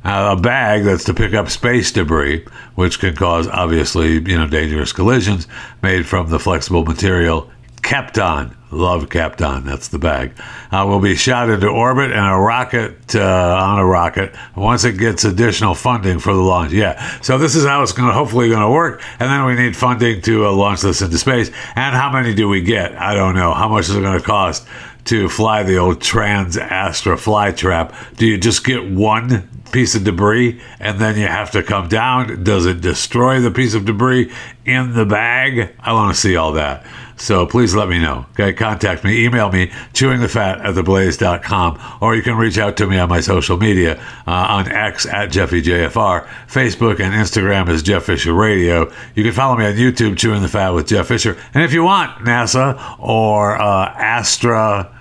A 0.05 0.37
bag 0.37 0.85
that's 0.85 1.03
to 1.05 1.15
pick 1.15 1.33
up 1.35 1.51
space 1.51 1.91
debris, 1.91 2.47
which 2.75 3.01
can 3.01 3.17
cause 3.17 3.49
obviously 3.49 4.13
you 4.15 4.39
know 4.39 4.47
dangerous 4.47 4.93
collisions, 4.93 5.49
made 5.83 6.07
from 6.07 6.31
the 6.31 6.39
flexible 6.39 6.85
material 6.85 7.51
Kapton. 7.83 8.55
Love 8.71 9.09
Kapton. 9.09 9.65
That's 9.65 9.89
the 9.89 9.99
bag. 9.99 10.33
Uh, 10.71 10.85
will 10.87 11.01
be 11.01 11.15
shot 11.15 11.49
into 11.49 11.69
orbit 11.69 12.11
and 12.11 12.27
a 12.27 12.37
rocket 12.37 13.15
uh, 13.15 13.57
on 13.61 13.79
a 13.79 13.87
rocket 13.87 14.35
once 14.55 14.85
it 14.85 14.99
gets 14.99 15.25
additional 15.25 15.75
funding 15.75 16.19
for 16.19 16.35
the 16.35 16.41
launch. 16.41 16.73
Yeah. 16.73 17.21
So 17.21 17.39
this 17.39 17.55
is 17.55 17.65
how 17.65 17.83
it's 17.83 17.93
going 17.93 18.09
to 18.09 18.15
hopefully 18.15 18.49
going 18.49 18.61
to 18.61 18.71
work. 18.71 19.03
And 19.19 19.31
then 19.31 19.45
we 19.47 19.55
need 19.55 19.75
funding 19.75 20.21
to 20.23 20.47
uh, 20.47 20.53
launch 20.53 20.83
this 20.83 21.01
into 21.01 21.17
space. 21.17 21.49
And 21.77 21.97
how 21.97 22.13
many 22.13 22.35
do 22.35 22.49
we 22.49 22.61
get? 22.61 22.95
I 22.97 23.15
don't 23.15 23.35
know. 23.35 23.55
How 23.55 23.69
much 23.69 23.89
is 23.89 23.97
it 23.97 24.03
going 24.03 24.19
to 24.19 24.25
cost 24.25 24.67
to 25.07 25.29
fly 25.31 25.63
the 25.63 25.79
old 25.79 26.01
TransAstra 26.01 27.19
fly 27.19 27.53
trap? 27.53 27.95
Do 28.17 28.27
you 28.27 28.37
just 28.37 28.65
get 28.65 28.91
one 28.91 29.49
piece 29.73 29.95
of 29.95 30.05
debris 30.05 30.61
and 30.81 30.99
then 30.99 31.17
you 31.17 31.27
have 31.27 31.51
to 31.53 31.63
come 31.63 31.89
down? 31.89 32.43
Does 32.45 32.67
it 32.67 32.81
destroy 32.81 33.41
the 33.41 33.51
piece 33.51 33.75
of 33.75 33.85
debris 33.85 34.33
in 34.65 34.95
the 34.95 35.07
bag? 35.07 35.75
I 35.81 35.93
want 35.93 36.15
to 36.15 36.21
see 36.21 36.37
all 36.37 36.53
that. 36.53 36.85
So 37.19 37.47
please 37.47 37.75
let 37.75 37.89
me 37.89 37.99
know. 37.99 38.27
Okay, 38.31 38.53
contact 38.53 39.05
me, 39.05 39.25
email 39.25 39.51
me, 39.51 39.69
chewingthefat 39.93 40.65
at 40.65 40.75
theblaze.com, 40.75 41.99
or 42.01 42.15
you 42.15 42.23
can 42.23 42.37
reach 42.37 42.59
out 42.59 42.77
to 42.77 42.87
me 42.87 42.99
on 42.99 43.09
my 43.09 43.21
social 43.21 43.57
media 43.57 44.01
uh, 44.27 44.31
on 44.31 44.71
X 44.71 45.05
at 45.07 45.31
JeffyJFR, 45.31 46.27
Facebook 46.47 47.01
and 47.01 47.15
Instagram 47.15 47.69
is 47.69 47.83
Jeff 47.83 48.05
Fisher 48.05 48.33
Radio. 48.33 48.93
You 49.15 49.25
can 49.25 49.33
follow 49.33 49.57
me 49.57 49.67
on 49.67 49.75
YouTube, 49.75 50.17
Chewing 50.17 50.43
the 50.43 50.49
Fat 50.49 50.71
with 50.71 50.87
Jeff 50.87 51.09
Fisher. 51.09 51.37
And 51.55 51.65
if 51.65 51.73
you 51.73 51.83
want 51.83 52.25
NASA 52.25 52.99
or 53.01 53.61
uh, 53.61 53.93
Astra, 53.97 54.98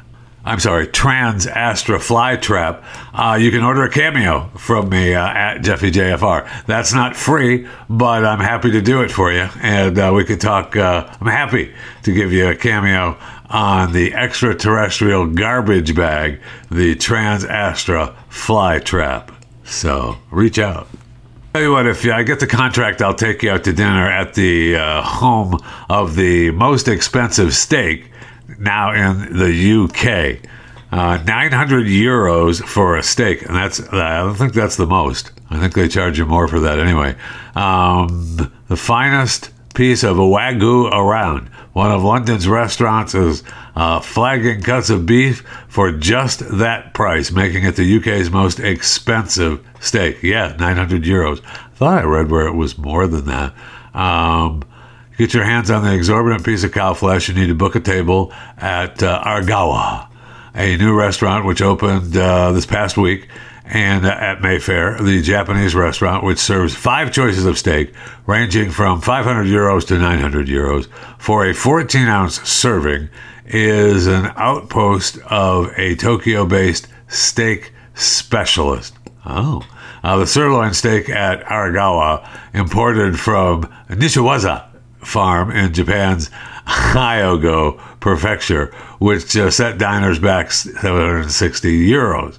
I'm 0.48 0.62
sorry, 0.62 0.88
TransAstra 0.88 2.02
Fly 2.02 2.38
Trap, 2.38 2.82
uh, 3.14 3.38
you 3.40 3.52
can 3.52 3.64
order 3.64 3.84
a 3.84 3.90
cameo 3.90 4.50
from 4.56 4.88
me 4.88 5.14
uh, 5.14 5.28
at 5.28 5.58
Jeffy 5.58 5.92
JFR. 5.92 6.50
That's 6.66 6.94
not 6.94 7.18
free, 7.18 7.68
but 7.90 8.24
I'm 8.24 8.40
happy 8.40 8.72
to 8.72 8.82
do 8.82 9.02
it 9.02 9.12
for 9.12 9.30
you. 9.30 9.50
And 9.62 10.00
uh, 10.00 10.14
we 10.16 10.24
could 10.24 10.40
talk. 10.40 10.78
Uh, 10.78 11.14
I'm 11.20 11.28
happy 11.28 11.74
to 12.04 12.14
give 12.14 12.32
you 12.32 12.48
a 12.48 12.56
cameo 12.56 13.18
on 13.50 13.92
the 13.92 14.14
extraterrestrial 14.14 15.28
garbage 15.28 15.94
bag, 15.94 16.40
the 16.72 16.96
TransAstra 16.96 18.16
Fly 18.30 18.80
Trap. 18.80 19.34
So 19.66 20.16
reach 20.32 20.60
out. 20.60 20.88
Tell 21.54 21.62
you 21.62 21.72
what, 21.74 21.88
if 21.88 22.06
I 22.06 22.24
get 22.24 22.40
the 22.40 22.48
contract, 22.48 23.02
I'll 23.02 23.14
take 23.14 23.44
you 23.44 23.52
out 23.52 23.66
to 23.66 23.74
dinner 23.74 24.10
at 24.10 24.36
the 24.36 24.78
uh, 24.78 25.02
home 25.02 25.60
of 25.90 26.16
the 26.16 26.52
most 26.52 26.88
expensive 26.88 27.54
steak 27.54 28.12
now 28.60 28.92
in 28.92 29.38
the 29.38 29.84
UK. 29.84 30.50
Uh, 30.90 31.22
900 31.26 31.86
euros 31.86 32.64
for 32.64 32.96
a 32.96 33.04
steak, 33.04 33.42
and 33.46 33.56
that's 33.56 33.82
I 33.90 34.20
don't 34.20 34.36
think 34.36 34.54
that's 34.54 34.78
the 34.78 34.86
most. 34.86 35.32
I 35.50 35.60
think 35.60 35.74
they 35.74 35.90
charge 35.90 36.18
you 36.18 36.26
more 36.26 36.48
for 36.48 36.62
that 36.62 36.80
anyway. 36.80 37.16
Um, 37.56 38.54
the 38.70 38.78
finest 38.78 39.50
piece 39.74 40.04
of 40.04 40.18
wagyu 40.18 40.90
around. 40.92 41.50
One 41.74 41.92
of 41.92 42.04
London's 42.04 42.48
restaurants 42.48 43.14
is 43.14 43.44
uh, 43.76 44.00
flagging 44.00 44.64
cuts 44.64 44.90
of 44.90 45.06
beef 45.06 45.44
for 45.68 45.92
just 45.92 46.40
that 46.58 46.96
price, 46.96 47.32
making 47.32 47.66
it 47.66 47.76
the 47.76 47.98
UK's 47.98 48.32
most 48.32 48.60
expensive 48.60 49.64
steak. 49.80 50.24
Yeah, 50.24 50.56
900 50.58 51.04
euros. 51.04 51.44
Thought 51.76 52.00
I 52.00 52.04
read 52.04 52.32
where 52.32 52.48
it 52.48 52.56
was 52.56 52.78
more 52.78 53.06
than 53.08 53.26
that. 53.26 53.54
Um, 53.94 54.64
get 55.18 55.34
your 55.34 55.44
hands 55.44 55.72
on 55.72 55.84
the 55.84 55.94
exorbitant 55.94 56.46
piece 56.46 56.64
of 56.64 56.72
cow 56.72 56.94
flesh, 56.94 57.28
you 57.28 57.36
need 57.36 57.48
to 57.48 57.56
book 57.56 57.76
a 57.76 57.80
table 57.80 58.32
at 58.58 59.02
uh, 59.02 59.22
Aragawa, 59.24 60.08
a 60.54 60.78
new 60.78 60.98
restaurant 60.98 61.46
which 61.46 61.62
opened 61.62 62.16
uh, 62.16 62.52
this 62.52 62.66
past 62.66 62.98
week 62.98 63.28
and 63.66 64.06
uh, 64.06 64.10
at 64.10 64.42
Mayfair, 64.42 64.98
the 65.02 65.22
Japanese 65.22 65.76
restaurant, 65.76 66.24
which 66.24 66.40
serves 66.40 66.74
five 66.74 67.12
choices 67.12 67.46
of 67.46 67.58
steak, 67.58 67.94
ranging 68.26 68.70
from 68.70 69.02
500 69.02 69.46
euros 69.46 69.86
to 69.88 69.98
900 69.98 70.48
euros 70.48 70.88
for 71.18 71.46
a 71.46 71.54
14 71.54 72.08
ounce 72.08 72.42
serving, 72.48 73.10
is 73.46 74.08
an 74.08 74.32
outpost 74.36 75.18
of 75.30 75.72
a 75.78 75.96
Tokyo 75.96 76.46
based 76.46 76.88
steak 77.08 77.74
specialist. 77.94 78.94
Oh. 79.26 79.68
Uh, 80.04 80.18
the 80.18 80.28
sirloin 80.28 80.74
steak 80.74 81.10
at 81.10 81.44
Aragawa, 81.46 82.28
imported 82.54 83.20
from 83.20 83.64
Nishiwaza 83.90 84.67
Farm 85.08 85.52
in 85.52 85.74
Japan's 85.74 86.30
Hyogo 86.68 87.80
Prefecture, 88.00 88.68
which 89.00 89.36
uh, 89.38 89.50
set 89.50 89.78
diners 89.78 90.20
back 90.20 90.52
760 90.52 91.90
euros. 91.90 92.38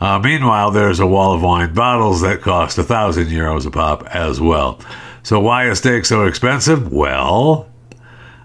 Uh, 0.00 0.18
meanwhile, 0.18 0.70
there's 0.70 1.00
a 1.00 1.06
wall 1.06 1.34
of 1.34 1.42
wine 1.42 1.74
bottles 1.74 2.20
that 2.22 2.42
cost 2.42 2.78
a 2.78 2.82
thousand 2.82 3.26
euros 3.26 3.66
a 3.66 3.70
pop 3.70 4.06
as 4.14 4.40
well. 4.40 4.80
So, 5.22 5.40
why 5.40 5.68
is 5.68 5.78
steak 5.78 6.04
so 6.04 6.26
expensive? 6.26 6.92
Well, 6.92 7.68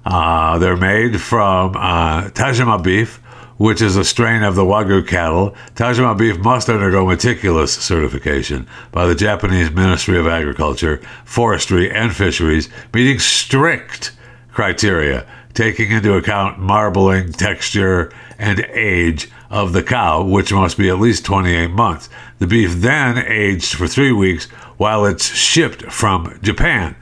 uh, 0.05 0.57
they're 0.57 0.77
made 0.77 1.21
from 1.21 1.75
uh, 1.75 2.29
Tajima 2.29 2.81
beef, 2.83 3.20
which 3.61 3.79
is 3.79 3.95
a 3.95 4.03
strain 4.03 4.41
of 4.41 4.55
the 4.55 4.63
Wagyu 4.63 5.07
cattle. 5.07 5.55
Tajima 5.75 6.17
beef 6.17 6.39
must 6.39 6.67
undergo 6.67 7.05
meticulous 7.05 7.71
certification 7.71 8.67
by 8.91 9.05
the 9.05 9.13
Japanese 9.13 9.69
Ministry 9.69 10.17
of 10.17 10.25
Agriculture, 10.25 10.99
Forestry, 11.25 11.91
and 11.91 12.11
Fisheries, 12.11 12.69
meeting 12.91 13.19
strict 13.19 14.13
criteria, 14.51 15.27
taking 15.53 15.91
into 15.91 16.15
account 16.15 16.57
marbling, 16.57 17.31
texture, 17.33 18.11
and 18.39 18.61
age 18.71 19.29
of 19.51 19.73
the 19.73 19.83
cow, 19.83 20.23
which 20.23 20.51
must 20.51 20.75
be 20.75 20.89
at 20.89 20.99
least 20.99 21.23
28 21.25 21.67
months. 21.67 22.09
The 22.39 22.47
beef 22.47 22.71
then 22.73 23.19
aged 23.19 23.75
for 23.75 23.87
three 23.87 24.11
weeks 24.11 24.45
while 24.77 25.05
it's 25.05 25.35
shipped 25.35 25.83
from 25.83 26.39
Japan. 26.41 26.95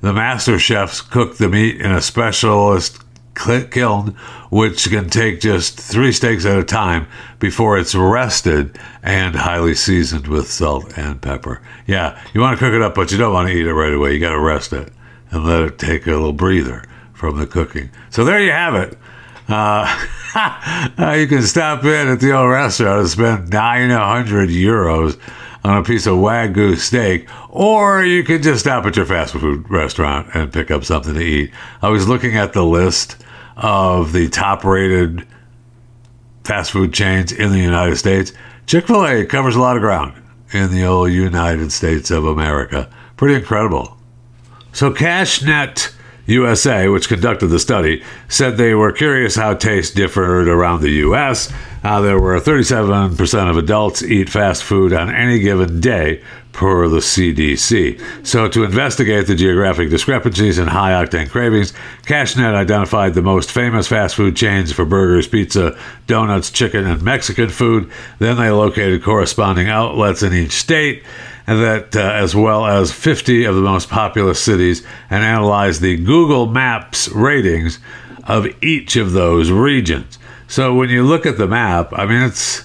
The 0.00 0.14
master 0.14 0.58
chefs 0.58 1.02
cook 1.02 1.36
the 1.36 1.50
meat 1.50 1.78
in 1.78 1.92
a 1.92 2.00
specialist 2.00 3.02
kiln, 3.36 4.16
which 4.50 4.88
can 4.88 5.08
take 5.10 5.40
just 5.40 5.78
three 5.78 6.12
steaks 6.12 6.44
at 6.44 6.58
a 6.58 6.64
time 6.64 7.06
before 7.38 7.78
it's 7.78 7.94
rested 7.94 8.78
and 9.02 9.36
highly 9.36 9.74
seasoned 9.74 10.26
with 10.26 10.50
salt 10.50 10.96
and 10.96 11.20
pepper. 11.20 11.60
Yeah, 11.86 12.20
you 12.34 12.40
want 12.40 12.58
to 12.58 12.64
cook 12.64 12.74
it 12.74 12.82
up, 12.82 12.94
but 12.94 13.12
you 13.12 13.18
don't 13.18 13.32
want 13.34 13.48
to 13.48 13.54
eat 13.54 13.66
it 13.66 13.74
right 13.74 13.92
away. 13.92 14.14
You 14.14 14.20
got 14.20 14.32
to 14.32 14.40
rest 14.40 14.72
it 14.72 14.92
and 15.30 15.44
let 15.44 15.62
it 15.62 15.78
take 15.78 16.06
a 16.06 16.10
little 16.10 16.32
breather 16.32 16.84
from 17.12 17.38
the 17.38 17.46
cooking. 17.46 17.90
So 18.10 18.24
there 18.24 18.40
you 18.40 18.52
have 18.52 18.74
it. 18.74 18.98
Uh, 19.48 19.86
you 21.16 21.26
can 21.26 21.42
stop 21.42 21.84
in 21.84 22.08
at 22.08 22.20
the 22.20 22.32
old 22.32 22.50
restaurant 22.50 23.00
and 23.00 23.08
spend 23.08 23.50
900 23.50 24.48
euros 24.48 25.18
on 25.66 25.78
a 25.78 25.82
piece 25.82 26.06
of 26.06 26.16
Wagyu 26.16 26.76
steak, 26.76 27.28
or 27.50 28.04
you 28.04 28.22
could 28.22 28.42
just 28.42 28.60
stop 28.60 28.86
at 28.86 28.96
your 28.96 29.04
fast 29.04 29.34
food 29.34 29.68
restaurant 29.68 30.28
and 30.32 30.52
pick 30.52 30.70
up 30.70 30.84
something 30.84 31.14
to 31.14 31.20
eat. 31.20 31.50
I 31.82 31.88
was 31.88 32.08
looking 32.08 32.36
at 32.36 32.52
the 32.52 32.62
list 32.62 33.24
of 33.56 34.12
the 34.12 34.28
top 34.28 34.64
rated 34.64 35.26
fast 36.44 36.70
food 36.70 36.92
chains 36.92 37.32
in 37.32 37.50
the 37.50 37.58
United 37.58 37.96
States. 37.96 38.32
Chick 38.66 38.86
fil 38.86 39.06
A 39.06 39.24
covers 39.24 39.56
a 39.56 39.60
lot 39.60 39.76
of 39.76 39.82
ground 39.82 40.14
in 40.52 40.70
the 40.70 40.84
old 40.84 41.10
United 41.10 41.72
States 41.72 42.10
of 42.10 42.24
America. 42.24 42.88
Pretty 43.16 43.34
incredible. 43.34 43.96
So, 44.72 44.90
CashNet 44.92 45.94
USA, 46.26 46.88
which 46.88 47.08
conducted 47.08 47.46
the 47.46 47.58
study, 47.58 48.02
said 48.28 48.56
they 48.56 48.74
were 48.74 48.92
curious 48.92 49.36
how 49.36 49.54
taste 49.54 49.94
differed 49.94 50.48
around 50.48 50.82
the 50.82 50.90
U.S. 50.90 51.52
Uh, 51.82 52.00
there 52.00 52.18
were 52.18 52.38
37% 52.40 53.50
of 53.50 53.56
adults 53.56 54.02
eat 54.02 54.28
fast 54.28 54.64
food 54.64 54.92
on 54.92 55.14
any 55.14 55.38
given 55.38 55.80
day 55.80 56.22
per 56.56 56.88
the 56.88 56.98
CDC. 56.98 58.26
So, 58.26 58.48
to 58.48 58.64
investigate 58.64 59.26
the 59.26 59.34
geographic 59.34 59.90
discrepancies 59.90 60.56
and 60.56 60.70
high 60.70 60.92
octane 60.92 61.28
cravings, 61.28 61.74
CashNet 62.04 62.54
identified 62.54 63.12
the 63.12 63.20
most 63.20 63.52
famous 63.52 63.86
fast 63.86 64.16
food 64.16 64.36
chains 64.36 64.72
for 64.72 64.86
burgers, 64.86 65.28
pizza, 65.28 65.78
donuts, 66.06 66.50
chicken, 66.50 66.86
and 66.86 67.02
Mexican 67.02 67.50
food. 67.50 67.90
Then 68.18 68.38
they 68.38 68.50
located 68.50 69.04
corresponding 69.04 69.68
outlets 69.68 70.22
in 70.22 70.32
each 70.32 70.52
state 70.52 71.04
and 71.46 71.60
that 71.60 71.94
uh, 71.94 72.00
as 72.00 72.34
well 72.34 72.66
as 72.66 72.90
50 72.90 73.44
of 73.44 73.54
the 73.54 73.60
most 73.60 73.88
populous 73.90 74.40
cities 74.40 74.84
and 75.10 75.22
analyzed 75.22 75.82
the 75.82 75.96
Google 75.96 76.46
Maps 76.46 77.08
ratings 77.10 77.78
of 78.24 78.46
each 78.62 78.96
of 78.96 79.12
those 79.12 79.50
regions. 79.50 80.18
So 80.48 80.74
when 80.74 80.88
you 80.88 81.04
look 81.04 81.26
at 81.26 81.36
the 81.36 81.46
map, 81.46 81.92
I 81.92 82.06
mean 82.06 82.22
it's 82.22 82.64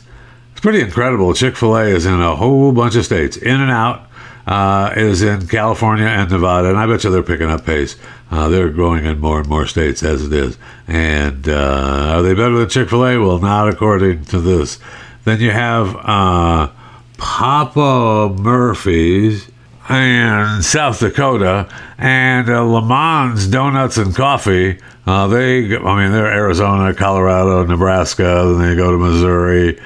it's 0.61 0.63
pretty 0.63 0.81
incredible. 0.81 1.33
Chick 1.33 1.57
Fil 1.57 1.75
A 1.75 1.85
is 1.85 2.05
in 2.05 2.21
a 2.21 2.35
whole 2.35 2.71
bunch 2.71 2.95
of 2.95 3.03
states. 3.03 3.35
In 3.35 3.59
and 3.59 3.71
Out 3.71 4.07
uh, 4.45 4.93
is 4.95 5.23
in 5.23 5.47
California 5.47 6.05
and 6.05 6.29
Nevada, 6.29 6.69
and 6.69 6.77
I 6.77 6.85
bet 6.85 7.03
you 7.03 7.09
they're 7.09 7.23
picking 7.23 7.49
up 7.49 7.65
pace. 7.65 7.95
Uh, 8.29 8.47
they're 8.47 8.69
growing 8.69 9.03
in 9.03 9.19
more 9.19 9.39
and 9.39 9.49
more 9.49 9.65
states 9.65 10.03
as 10.03 10.23
it 10.23 10.31
is. 10.31 10.59
And 10.87 11.49
uh, 11.49 12.13
are 12.13 12.21
they 12.21 12.35
better 12.35 12.59
than 12.59 12.69
Chick 12.69 12.91
Fil 12.91 13.03
A? 13.03 13.17
Well, 13.17 13.39
not 13.39 13.69
according 13.69 14.25
to 14.25 14.39
this. 14.39 14.77
Then 15.23 15.39
you 15.39 15.49
have 15.49 15.95
uh, 15.95 16.69
Papa 17.17 18.35
Murphy's 18.39 19.49
in 19.89 20.61
South 20.61 20.99
Dakota 20.99 21.67
and 21.97 22.47
uh, 22.47 23.47
Donuts 23.49 23.97
and 23.97 24.15
Coffee. 24.15 24.77
Uh, 25.07 25.25
they, 25.25 25.75
I 25.75 26.03
mean, 26.03 26.11
they're 26.11 26.31
Arizona, 26.31 26.93
Colorado, 26.93 27.65
Nebraska. 27.65 28.43
Then 28.45 28.59
they 28.59 28.75
go 28.75 28.91
to 28.91 28.99
Missouri. 28.99 29.79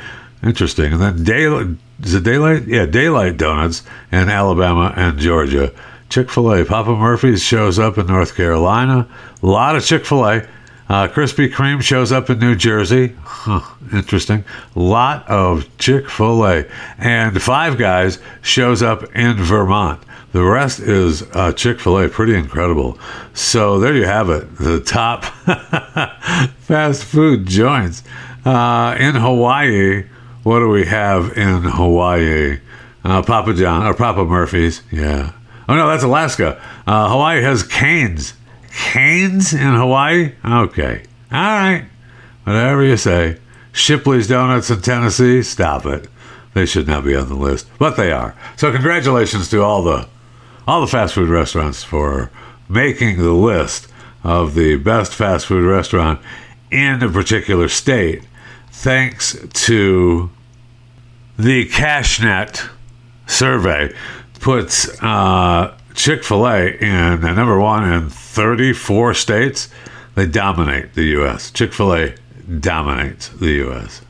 Interesting. 0.45 0.93
And 0.93 1.01
then 1.01 1.23
Daylight, 1.23 1.77
is 2.03 2.13
it 2.13 2.23
Daylight? 2.23 2.67
Yeah, 2.67 2.85
Daylight 2.85 3.37
Donuts 3.37 3.81
in 4.11 4.29
Alabama 4.29 4.93
and 4.95 5.17
Georgia. 5.17 5.73
Chick 6.09 6.29
fil 6.29 6.53
A. 6.53 6.63
Papa 6.63 6.95
Murphy's 6.95 7.41
shows 7.41 7.79
up 7.79 7.97
in 7.97 8.05
North 8.05 8.35
Carolina. 8.35 9.07
A 9.41 9.45
lot 9.45 9.75
of 9.75 9.83
Chick 9.83 10.05
fil 10.05 10.23
A. 10.23 10.47
Uh, 10.87 11.07
Krispy 11.07 11.51
Kreme 11.51 11.81
shows 11.81 12.11
up 12.11 12.29
in 12.29 12.37
New 12.37 12.55
Jersey. 12.55 13.15
Huh, 13.23 13.61
interesting. 13.91 14.43
Lot 14.75 15.27
of 15.27 15.65
Chick 15.79 16.07
fil 16.11 16.45
A. 16.45 16.65
And 16.99 17.41
Five 17.41 17.79
Guys 17.79 18.19
shows 18.43 18.83
up 18.83 19.03
in 19.15 19.37
Vermont. 19.37 19.99
The 20.31 20.43
rest 20.43 20.79
is 20.79 21.23
uh, 21.33 21.53
Chick 21.53 21.79
fil 21.79 21.97
A. 21.97 22.07
Pretty 22.07 22.35
incredible. 22.35 22.99
So 23.33 23.79
there 23.79 23.95
you 23.95 24.05
have 24.05 24.29
it. 24.29 24.57
The 24.57 24.79
top 24.79 25.25
fast 26.59 27.03
food 27.03 27.47
joints. 27.47 28.03
Uh, 28.45 28.95
in 28.99 29.15
Hawaii, 29.15 30.03
what 30.45 30.59
do 30.59 30.69
we 30.69 30.85
have 30.85 31.35
in 31.35 31.63
Hawaii? 31.63 32.59
Uh, 33.03 33.23
Papa 33.23 33.55
John, 33.55 33.87
or 33.87 33.95
Papa 33.95 34.25
Murphy's. 34.25 34.83
Yeah. 34.91 35.31
Oh, 35.67 35.75
no, 35.75 35.87
that's 35.87 36.03
Alaska. 36.03 36.61
Uh, 36.85 37.09
Hawaii 37.09 37.41
has 37.41 37.63
Canes. 37.63 38.35
Canes 38.71 39.53
in 39.53 39.73
Hawaii? 39.73 40.33
Okay. 40.45 41.03
All 41.31 41.39
right. 41.39 41.85
Whatever 42.43 42.83
you 42.83 42.95
say. 42.95 43.39
Shipley's 43.71 44.27
Donuts 44.27 44.69
in 44.69 44.81
Tennessee? 44.81 45.41
Stop 45.41 45.87
it. 45.87 46.07
They 46.53 46.67
should 46.67 46.87
not 46.87 47.03
be 47.03 47.15
on 47.15 47.27
the 47.27 47.35
list, 47.35 47.67
but 47.79 47.97
they 47.97 48.11
are. 48.11 48.35
So 48.55 48.71
congratulations 48.71 49.49
to 49.49 49.63
all 49.63 49.81
the 49.81 50.07
all 50.67 50.81
the 50.81 50.87
fast 50.87 51.15
food 51.15 51.29
restaurants 51.29 51.83
for 51.83 52.29
making 52.69 53.17
the 53.17 53.33
list 53.33 53.87
of 54.23 54.53
the 54.53 54.75
best 54.77 55.13
fast 55.13 55.47
food 55.47 55.65
restaurant 55.65 56.19
in 56.71 57.03
a 57.03 57.09
particular 57.09 57.67
state, 57.67 58.23
thanks 58.75 59.37
to 59.53 60.29
the 61.39 61.67
CashNet 61.69 62.69
survey 63.27 63.93
puts 64.39 65.01
uh, 65.01 65.75
Chick 65.95 66.23
fil 66.23 66.47
A 66.47 66.67
in 66.67 67.21
number 67.21 67.59
one 67.59 67.91
in 67.91 68.09
34 68.09 69.13
states. 69.13 69.69
They 70.13 70.27
dominate 70.27 70.93
the 70.93 71.03
U.S. 71.03 71.51
Chick 71.51 71.73
fil 71.73 71.95
A 71.95 72.15
dominates 72.59 73.29
the 73.29 73.53
U.S. 73.53 74.01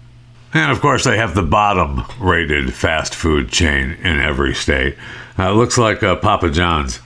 And 0.54 0.72
of 0.72 0.82
course, 0.82 1.04
they 1.04 1.18
have 1.18 1.36
the 1.36 1.44
bottom 1.44 2.04
rated 2.20 2.74
fast 2.74 3.16
food 3.16 3.50
chain 3.50 3.92
in 4.04 4.20
every 4.20 4.54
state. 4.54 4.98
Uh, 5.38 5.52
it 5.52 5.56
looks 5.56 5.78
like 5.78 6.04
uh, 6.04 6.16
Papa 6.16 6.50
John's. 6.50 7.00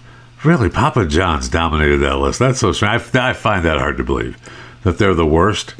Really, 0.43 0.69
Papa 0.69 1.05
John's 1.05 1.49
dominated 1.49 1.97
that 1.97 2.17
list. 2.17 2.39
That's 2.39 2.59
so 2.59 2.71
strange. 2.71 3.13
I, 3.13 3.29
I 3.29 3.33
find 3.33 3.65
that 3.65 3.77
hard 3.77 3.97
to 3.97 4.03
believe 4.03 4.37
that 4.83 4.97
they're 4.97 5.13
the 5.13 5.25
worst. 5.25 5.75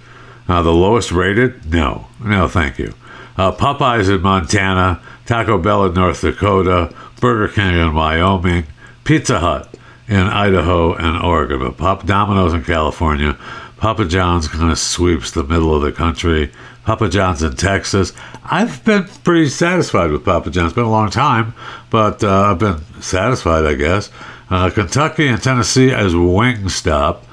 Uh, 0.49 0.63
the 0.63 0.73
lowest 0.73 1.11
rated? 1.11 1.71
No. 1.71 2.07
No, 2.19 2.47
thank 2.47 2.79
you. 2.79 2.93
Uh, 3.37 3.51
Popeyes 3.51 4.13
in 4.13 4.21
Montana, 4.21 4.99
Taco 5.25 5.57
Bell 5.59 5.85
in 5.85 5.93
North 5.93 6.21
Dakota, 6.21 6.93
Burger 7.21 7.53
King 7.53 7.75
in 7.75 7.93
Wyoming, 7.93 8.65
Pizza 9.03 9.39
Hut 9.39 9.73
in 10.07 10.21
Idaho 10.21 10.95
and 10.95 11.23
Oregon, 11.23 11.59
but 11.59 11.77
Pop 11.77 12.05
Domino's 12.05 12.53
in 12.53 12.63
California. 12.63 13.37
Papa 13.77 14.05
John's 14.05 14.47
kind 14.47 14.71
of 14.71 14.79
sweeps 14.79 15.31
the 15.31 15.43
middle 15.43 15.73
of 15.73 15.83
the 15.83 15.91
country. 15.91 16.51
Papa 16.83 17.07
John's 17.07 17.43
in 17.43 17.55
Texas. 17.55 18.11
I've 18.43 18.83
been 18.83 19.05
pretty 19.23 19.47
satisfied 19.49 20.11
with 20.11 20.25
Papa 20.25 20.49
John's. 20.49 20.71
It's 20.71 20.75
been 20.75 20.83
a 20.83 20.89
long 20.89 21.11
time, 21.11 21.53
but 21.91 22.23
uh, 22.23 22.41
I've 22.41 22.59
been 22.59 22.81
satisfied, 23.01 23.65
I 23.65 23.75
guess. 23.75 24.09
Uh, 24.49 24.69
Kentucky 24.71 25.27
and 25.27 25.41
Tennessee 25.41 25.91
as 25.91 26.13
Wingstop. 26.13 27.23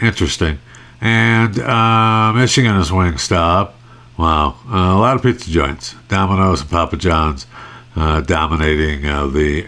Interesting. 0.00 0.58
And 1.00 1.58
uh, 1.58 2.32
Michigan 2.34 2.76
is 2.76 2.90
Wingstop. 2.90 3.72
Wow. 4.16 4.56
Uh, 4.66 4.96
a 4.96 4.98
lot 4.98 5.16
of 5.16 5.22
pizza 5.22 5.50
joints. 5.50 5.94
Domino's 6.08 6.60
and 6.60 6.70
Papa 6.70 6.96
John's 6.96 7.46
uh, 7.94 8.20
dominating 8.20 9.06
uh, 9.06 9.26
the 9.26 9.66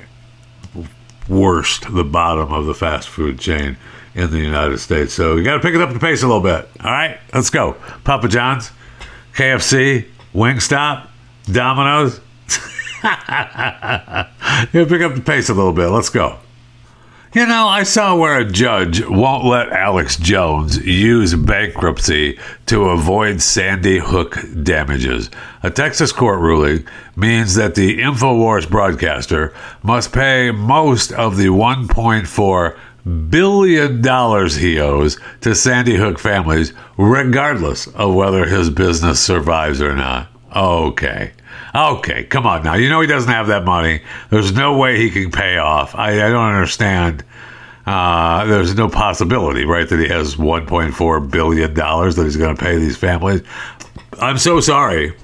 worst, 1.28 1.92
the 1.92 2.04
bottom 2.04 2.52
of 2.52 2.66
the 2.66 2.74
fast 2.74 3.08
food 3.08 3.38
chain 3.38 3.76
in 4.14 4.30
the 4.30 4.40
United 4.40 4.78
States. 4.78 5.14
So 5.14 5.36
you 5.36 5.44
got 5.44 5.54
to 5.54 5.60
pick 5.60 5.74
it 5.74 5.80
up 5.80 5.92
the 5.92 6.00
pace 6.00 6.22
a 6.22 6.26
little 6.26 6.42
bit. 6.42 6.68
All 6.82 6.90
right, 6.90 7.18
let's 7.32 7.50
go. 7.50 7.76
Papa 8.02 8.28
John's, 8.28 8.72
KFC, 9.34 10.06
Wingstop, 10.34 11.06
Domino's. 11.44 12.20
you 13.02 13.08
got 13.08 14.28
to 14.72 14.86
pick 14.86 15.02
up 15.02 15.14
the 15.14 15.22
pace 15.24 15.48
a 15.48 15.54
little 15.54 15.72
bit. 15.72 15.88
Let's 15.88 16.08
go. 16.08 16.38
You 17.32 17.46
know, 17.46 17.68
I 17.68 17.84
saw 17.84 18.16
where 18.16 18.40
a 18.40 18.44
judge 18.44 19.06
won't 19.06 19.44
let 19.44 19.70
Alex 19.70 20.16
Jones 20.16 20.84
use 20.84 21.32
bankruptcy 21.32 22.40
to 22.66 22.86
avoid 22.86 23.40
Sandy 23.40 24.00
Hook 24.00 24.36
damages. 24.64 25.30
A 25.62 25.70
Texas 25.70 26.10
court 26.10 26.40
ruling 26.40 26.88
means 27.14 27.54
that 27.54 27.76
the 27.76 27.98
InfoWars 27.98 28.68
broadcaster 28.68 29.54
must 29.84 30.12
pay 30.12 30.50
most 30.50 31.12
of 31.12 31.36
the 31.36 31.46
1.4 31.46 33.30
billion 33.30 34.02
dollars 34.02 34.56
he 34.56 34.80
owes 34.80 35.16
to 35.42 35.54
Sandy 35.54 35.94
Hook 35.94 36.18
families, 36.18 36.72
regardless 36.98 37.86
of 37.86 38.12
whether 38.12 38.46
his 38.46 38.70
business 38.70 39.20
survives 39.20 39.80
or 39.80 39.94
not. 39.94 40.26
Okay. 40.56 41.30
Okay, 41.74 42.24
come 42.24 42.46
on 42.46 42.64
now. 42.64 42.74
You 42.74 42.88
know 42.88 43.00
he 43.00 43.06
doesn't 43.06 43.30
have 43.30 43.46
that 43.48 43.64
money. 43.64 44.02
There's 44.30 44.52
no 44.52 44.76
way 44.76 44.98
he 44.98 45.10
can 45.10 45.30
pay 45.30 45.56
off. 45.56 45.94
I, 45.94 46.12
I 46.14 46.30
don't 46.30 46.52
understand. 46.52 47.24
Uh, 47.86 48.44
there's 48.44 48.74
no 48.74 48.88
possibility, 48.88 49.64
right, 49.64 49.88
that 49.88 49.98
he 49.98 50.08
has 50.08 50.36
1.4 50.36 51.30
billion 51.30 51.74
dollars 51.74 52.16
that 52.16 52.24
he's 52.24 52.36
going 52.36 52.54
to 52.54 52.62
pay 52.62 52.76
these 52.78 52.96
families. 52.96 53.42
I'm 54.20 54.38
so 54.38 54.60
sorry 54.60 55.14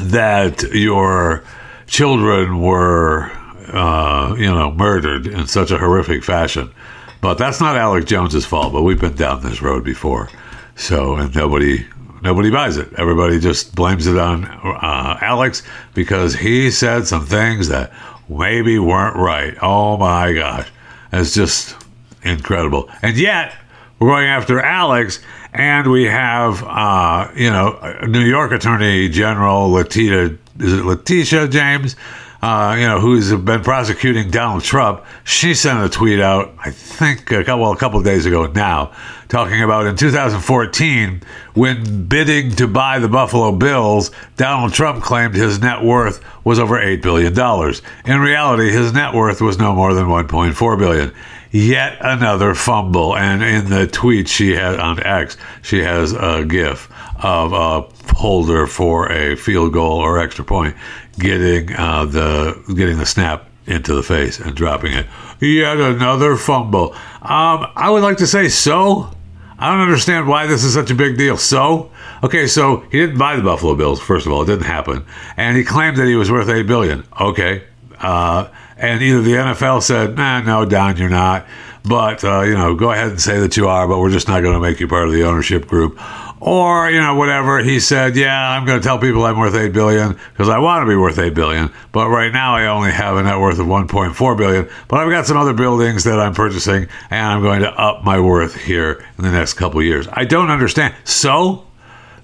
that 0.00 0.62
your 0.72 1.44
children 1.86 2.60
were, 2.60 3.30
uh, 3.72 4.34
you 4.38 4.46
know, 4.46 4.70
murdered 4.70 5.26
in 5.26 5.46
such 5.46 5.70
a 5.70 5.78
horrific 5.78 6.24
fashion. 6.24 6.72
But 7.20 7.34
that's 7.34 7.60
not 7.60 7.76
Alex 7.76 8.06
Jones's 8.06 8.46
fault. 8.46 8.72
But 8.72 8.82
we've 8.82 9.00
been 9.00 9.14
down 9.14 9.42
this 9.42 9.60
road 9.60 9.84
before, 9.84 10.30
so 10.76 11.16
and 11.16 11.34
nobody 11.34 11.86
nobody 12.22 12.50
buys 12.50 12.76
it. 12.76 12.92
Everybody 12.94 13.40
just 13.40 13.74
blames 13.74 14.06
it 14.06 14.18
on 14.18 14.44
uh, 14.44 15.18
Alex 15.20 15.62
because 15.94 16.34
he 16.34 16.70
said 16.70 17.06
some 17.06 17.26
things 17.26 17.68
that 17.68 17.92
maybe 18.28 18.78
weren't 18.78 19.16
right. 19.16 19.56
Oh 19.62 19.96
my 19.96 20.32
gosh, 20.32 20.68
it's 21.12 21.34
just 21.34 21.76
incredible. 22.22 22.88
And 23.02 23.16
yet 23.16 23.54
we're 23.98 24.08
going 24.08 24.26
after 24.26 24.60
Alex, 24.60 25.20
and 25.52 25.90
we 25.90 26.04
have 26.04 26.62
uh, 26.64 27.30
you 27.34 27.50
know 27.50 27.98
New 28.06 28.24
York 28.24 28.52
Attorney 28.52 29.08
General 29.08 29.70
Letitia 29.70 30.36
is 30.58 30.72
it 30.74 30.84
Letitia 30.84 31.48
James 31.48 31.96
uh, 32.42 32.74
you 32.78 32.86
know, 32.86 33.00
who's 33.00 33.34
been 33.34 33.62
prosecuting 33.62 34.30
Donald 34.30 34.62
Trump, 34.62 35.04
she 35.24 35.52
sent 35.52 35.84
a 35.84 35.90
tweet 35.90 36.20
out, 36.20 36.54
I 36.58 36.70
think, 36.70 37.30
a 37.32 37.44
couple, 37.44 37.60
well, 37.60 37.72
a 37.72 37.76
couple 37.76 38.02
days 38.02 38.24
ago 38.24 38.46
now, 38.46 38.92
talking 39.28 39.62
about 39.62 39.86
in 39.86 39.96
2014, 39.96 41.22
when 41.52 42.06
bidding 42.06 42.52
to 42.52 42.66
buy 42.66 42.98
the 42.98 43.08
Buffalo 43.08 43.52
Bills, 43.52 44.10
Donald 44.38 44.72
Trump 44.72 45.02
claimed 45.02 45.34
his 45.34 45.60
net 45.60 45.82
worth 45.82 46.24
was 46.42 46.58
over 46.58 46.76
$8 46.76 47.02
billion. 47.02 47.34
In 48.06 48.20
reality, 48.20 48.70
his 48.70 48.94
net 48.94 49.12
worth 49.12 49.42
was 49.42 49.58
no 49.58 49.74
more 49.74 49.92
than 49.92 50.06
1.4 50.06 50.78
billion. 50.78 51.12
Yet 51.52 51.98
another 52.00 52.54
fumble. 52.54 53.16
And 53.16 53.42
in 53.42 53.70
the 53.70 53.86
tweet 53.86 54.28
she 54.28 54.52
had 54.52 54.78
on 54.78 55.02
X, 55.02 55.36
she 55.62 55.80
has 55.82 56.12
a 56.12 56.44
GIF 56.44 56.88
of 57.22 57.52
a 57.52 57.82
holder 58.14 58.66
for 58.66 59.10
a 59.10 59.36
field 59.36 59.72
goal 59.72 59.98
or 59.98 60.18
extra 60.18 60.44
point 60.44 60.76
getting 61.20 61.74
uh, 61.76 62.04
the 62.06 62.74
getting 62.74 62.98
the 62.98 63.06
snap 63.06 63.46
into 63.66 63.94
the 63.94 64.02
face 64.02 64.40
and 64.40 64.54
dropping 64.54 64.92
it. 64.92 65.06
Yet 65.40 65.78
another 65.78 66.36
fumble. 66.36 66.92
Um, 67.22 67.66
I 67.76 67.88
would 67.90 68.02
like 68.02 68.18
to 68.18 68.26
say 68.26 68.48
so. 68.48 69.10
I 69.58 69.70
don't 69.70 69.82
understand 69.82 70.26
why 70.26 70.46
this 70.46 70.64
is 70.64 70.72
such 70.72 70.90
a 70.90 70.94
big 70.94 71.18
deal. 71.18 71.36
So, 71.36 71.90
okay, 72.24 72.46
so 72.46 72.78
he 72.90 72.98
didn't 72.98 73.18
buy 73.18 73.36
the 73.36 73.42
Buffalo 73.42 73.74
Bills. 73.74 74.00
First 74.00 74.26
of 74.26 74.32
all, 74.32 74.42
it 74.42 74.46
didn't 74.46 74.64
happen, 74.64 75.04
and 75.36 75.56
he 75.56 75.64
claimed 75.64 75.98
that 75.98 76.06
he 76.06 76.16
was 76.16 76.30
worth 76.30 76.48
eight 76.48 76.66
billion. 76.66 77.04
Okay, 77.20 77.64
uh, 78.00 78.48
and 78.78 79.02
either 79.02 79.20
the 79.20 79.32
NFL 79.32 79.82
said, 79.82 80.16
"Nah, 80.16 80.40
no, 80.40 80.64
Don, 80.64 80.96
you're 80.96 81.10
not," 81.10 81.46
but 81.84 82.24
uh, 82.24 82.40
you 82.40 82.54
know, 82.54 82.74
go 82.74 82.90
ahead 82.90 83.08
and 83.08 83.20
say 83.20 83.38
that 83.40 83.56
you 83.58 83.68
are, 83.68 83.86
but 83.86 83.98
we're 83.98 84.10
just 84.10 84.28
not 84.28 84.40
going 84.40 84.54
to 84.54 84.60
make 84.60 84.80
you 84.80 84.88
part 84.88 85.06
of 85.06 85.12
the 85.12 85.24
ownership 85.24 85.66
group, 85.66 85.98
or 86.40 86.90
you 86.90 87.00
know 87.00 87.14
whatever. 87.14 87.62
He 87.62 87.78
said 87.80 88.16
yeah 88.16 88.50
i'm 88.50 88.64
going 88.64 88.80
to 88.80 88.84
tell 88.84 88.98
people 88.98 89.24
i'm 89.24 89.38
worth 89.38 89.54
8 89.54 89.72
billion 89.72 90.16
because 90.32 90.48
i 90.48 90.58
want 90.58 90.82
to 90.82 90.88
be 90.88 90.96
worth 90.96 91.18
8 91.18 91.34
billion. 91.34 91.70
But 91.92 92.08
right 92.08 92.32
now 92.32 92.54
i 92.54 92.66
only 92.66 92.90
have 92.90 93.16
a 93.16 93.22
net 93.22 93.38
worth 93.38 93.58
of 93.58 93.66
1.4 93.66 94.36
billion. 94.36 94.68
But 94.88 95.00
i've 95.00 95.10
got 95.10 95.26
some 95.26 95.36
other 95.36 95.52
buildings 95.52 96.04
that 96.04 96.18
i'm 96.18 96.34
purchasing 96.34 96.88
and 97.10 97.26
i'm 97.26 97.42
going 97.42 97.60
to 97.60 97.70
up 97.70 98.02
my 98.02 98.18
worth 98.18 98.54
here 98.54 99.04
in 99.18 99.24
the 99.24 99.30
next 99.30 99.54
couple 99.54 99.82
years. 99.82 100.08
I 100.12 100.24
don't 100.24 100.50
understand. 100.50 100.94
So 101.04 101.66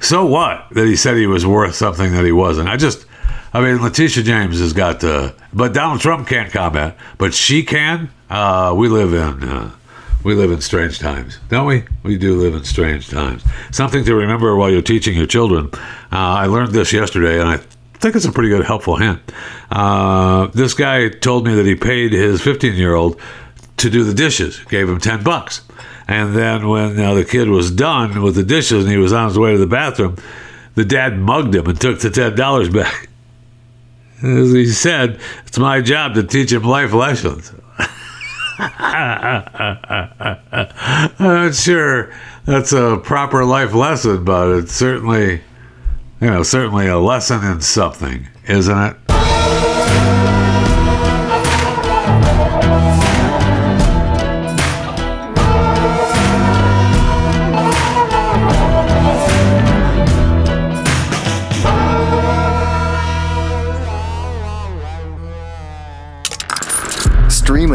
so 0.01 0.27
what? 0.27 0.67
That 0.73 0.87
he 0.87 0.97
said 0.97 1.17
he 1.17 1.27
was 1.27 1.47
worth 1.47 1.75
something 1.75 2.13
that 2.13 2.25
he 2.25 2.33
wasn't. 2.33 2.69
I 2.69 2.77
just 2.77 3.07
i 3.53 3.61
mean 3.61 3.81
letitia 3.81 4.23
james 4.25 4.59
has 4.59 4.73
got 4.73 5.01
to 5.01 5.33
but 5.55 5.73
donald 5.73 6.01
trump 6.01 6.27
can't 6.27 6.53
comment 6.53 6.95
but 7.17 7.33
she 7.33 7.63
can? 7.63 8.11
Uh, 8.29 8.75
we 8.77 8.89
live 8.89 9.15
in 9.15 9.49
uh, 9.49 9.71
we 10.27 10.35
live 10.35 10.51
in 10.51 10.61
strange 10.61 10.99
times, 10.99 11.39
don't 11.51 11.69
we? 11.69 11.85
We 12.03 12.19
do 12.19 12.35
live 12.35 12.53
in 12.53 12.65
strange 12.65 13.09
times. 13.09 13.45
Something 13.71 14.05
to 14.07 14.15
remember 14.17 14.57
while 14.57 14.69
you're 14.69 14.83
teaching 14.83 15.17
your 15.17 15.29
children. 15.29 15.71
Uh, 15.73 15.79
I 16.11 16.47
learned 16.47 16.73
this 16.73 16.93
yesterday, 16.93 17.39
and 17.39 17.49
I 17.49 17.59
think 17.99 18.17
it's 18.17 18.25
a 18.25 18.33
pretty 18.33 18.49
good 18.49 18.67
helpful 18.67 18.97
hint. 18.97 19.21
Uh, 19.71 20.49
this 20.49 20.75
guy 20.75 21.11
told 21.11 21.47
me 21.47 21.55
that 21.55 21.65
he 21.65 21.77
paid 21.77 22.11
his 22.11 22.43
15 22.43 22.75
year 22.75 22.97
old 22.97 23.21
to 23.77 23.89
do 23.89 24.03
the 24.03 24.15
dishes, 24.15 24.59
gave 24.65 24.89
him 24.89 24.99
10 24.99 25.23
bucks. 25.23 25.63
And 26.09 26.35
then 26.35 26.67
when 26.67 26.99
uh, 26.99 27.15
the 27.15 27.25
kid 27.25 27.49
was 27.49 27.71
done 27.71 28.21
with 28.21 28.35
the 28.35 28.43
dishes 28.43 28.83
and 28.83 28.93
he 28.93 28.99
was 28.99 29.13
on 29.13 29.29
his 29.29 29.39
way 29.39 29.53
to 29.53 29.59
the 29.59 29.67
bathroom, 29.69 30.17
the 30.75 30.85
dad 30.85 31.21
mugged 31.21 31.55
him 31.55 31.69
and 31.69 31.81
took 31.81 32.01
the 32.01 32.09
$10 32.09 32.75
back. 32.75 33.09
As 34.25 34.51
he 34.51 34.67
said, 34.67 35.21
it's 35.47 35.59
my 35.59 35.81
job 35.81 36.15
to 36.15 36.25
teach 36.25 36.51
him 36.51 36.65
life 36.65 36.93
lessons. 36.93 37.53
I'm 38.59 39.47
not 41.19 41.55
sure 41.55 42.13
that's 42.45 42.73
a 42.73 42.99
proper 43.03 43.45
life 43.45 43.75
lesson, 43.75 44.25
but 44.25 44.51
it's 44.57 44.73
certainly, 44.73 45.43
you 46.21 46.31
know, 46.31 46.43
certainly 46.43 46.87
a 46.87 46.99
lesson 46.99 47.45
in 47.45 47.61
something, 47.61 48.29
isn't 48.49 48.79
it? 48.79 48.97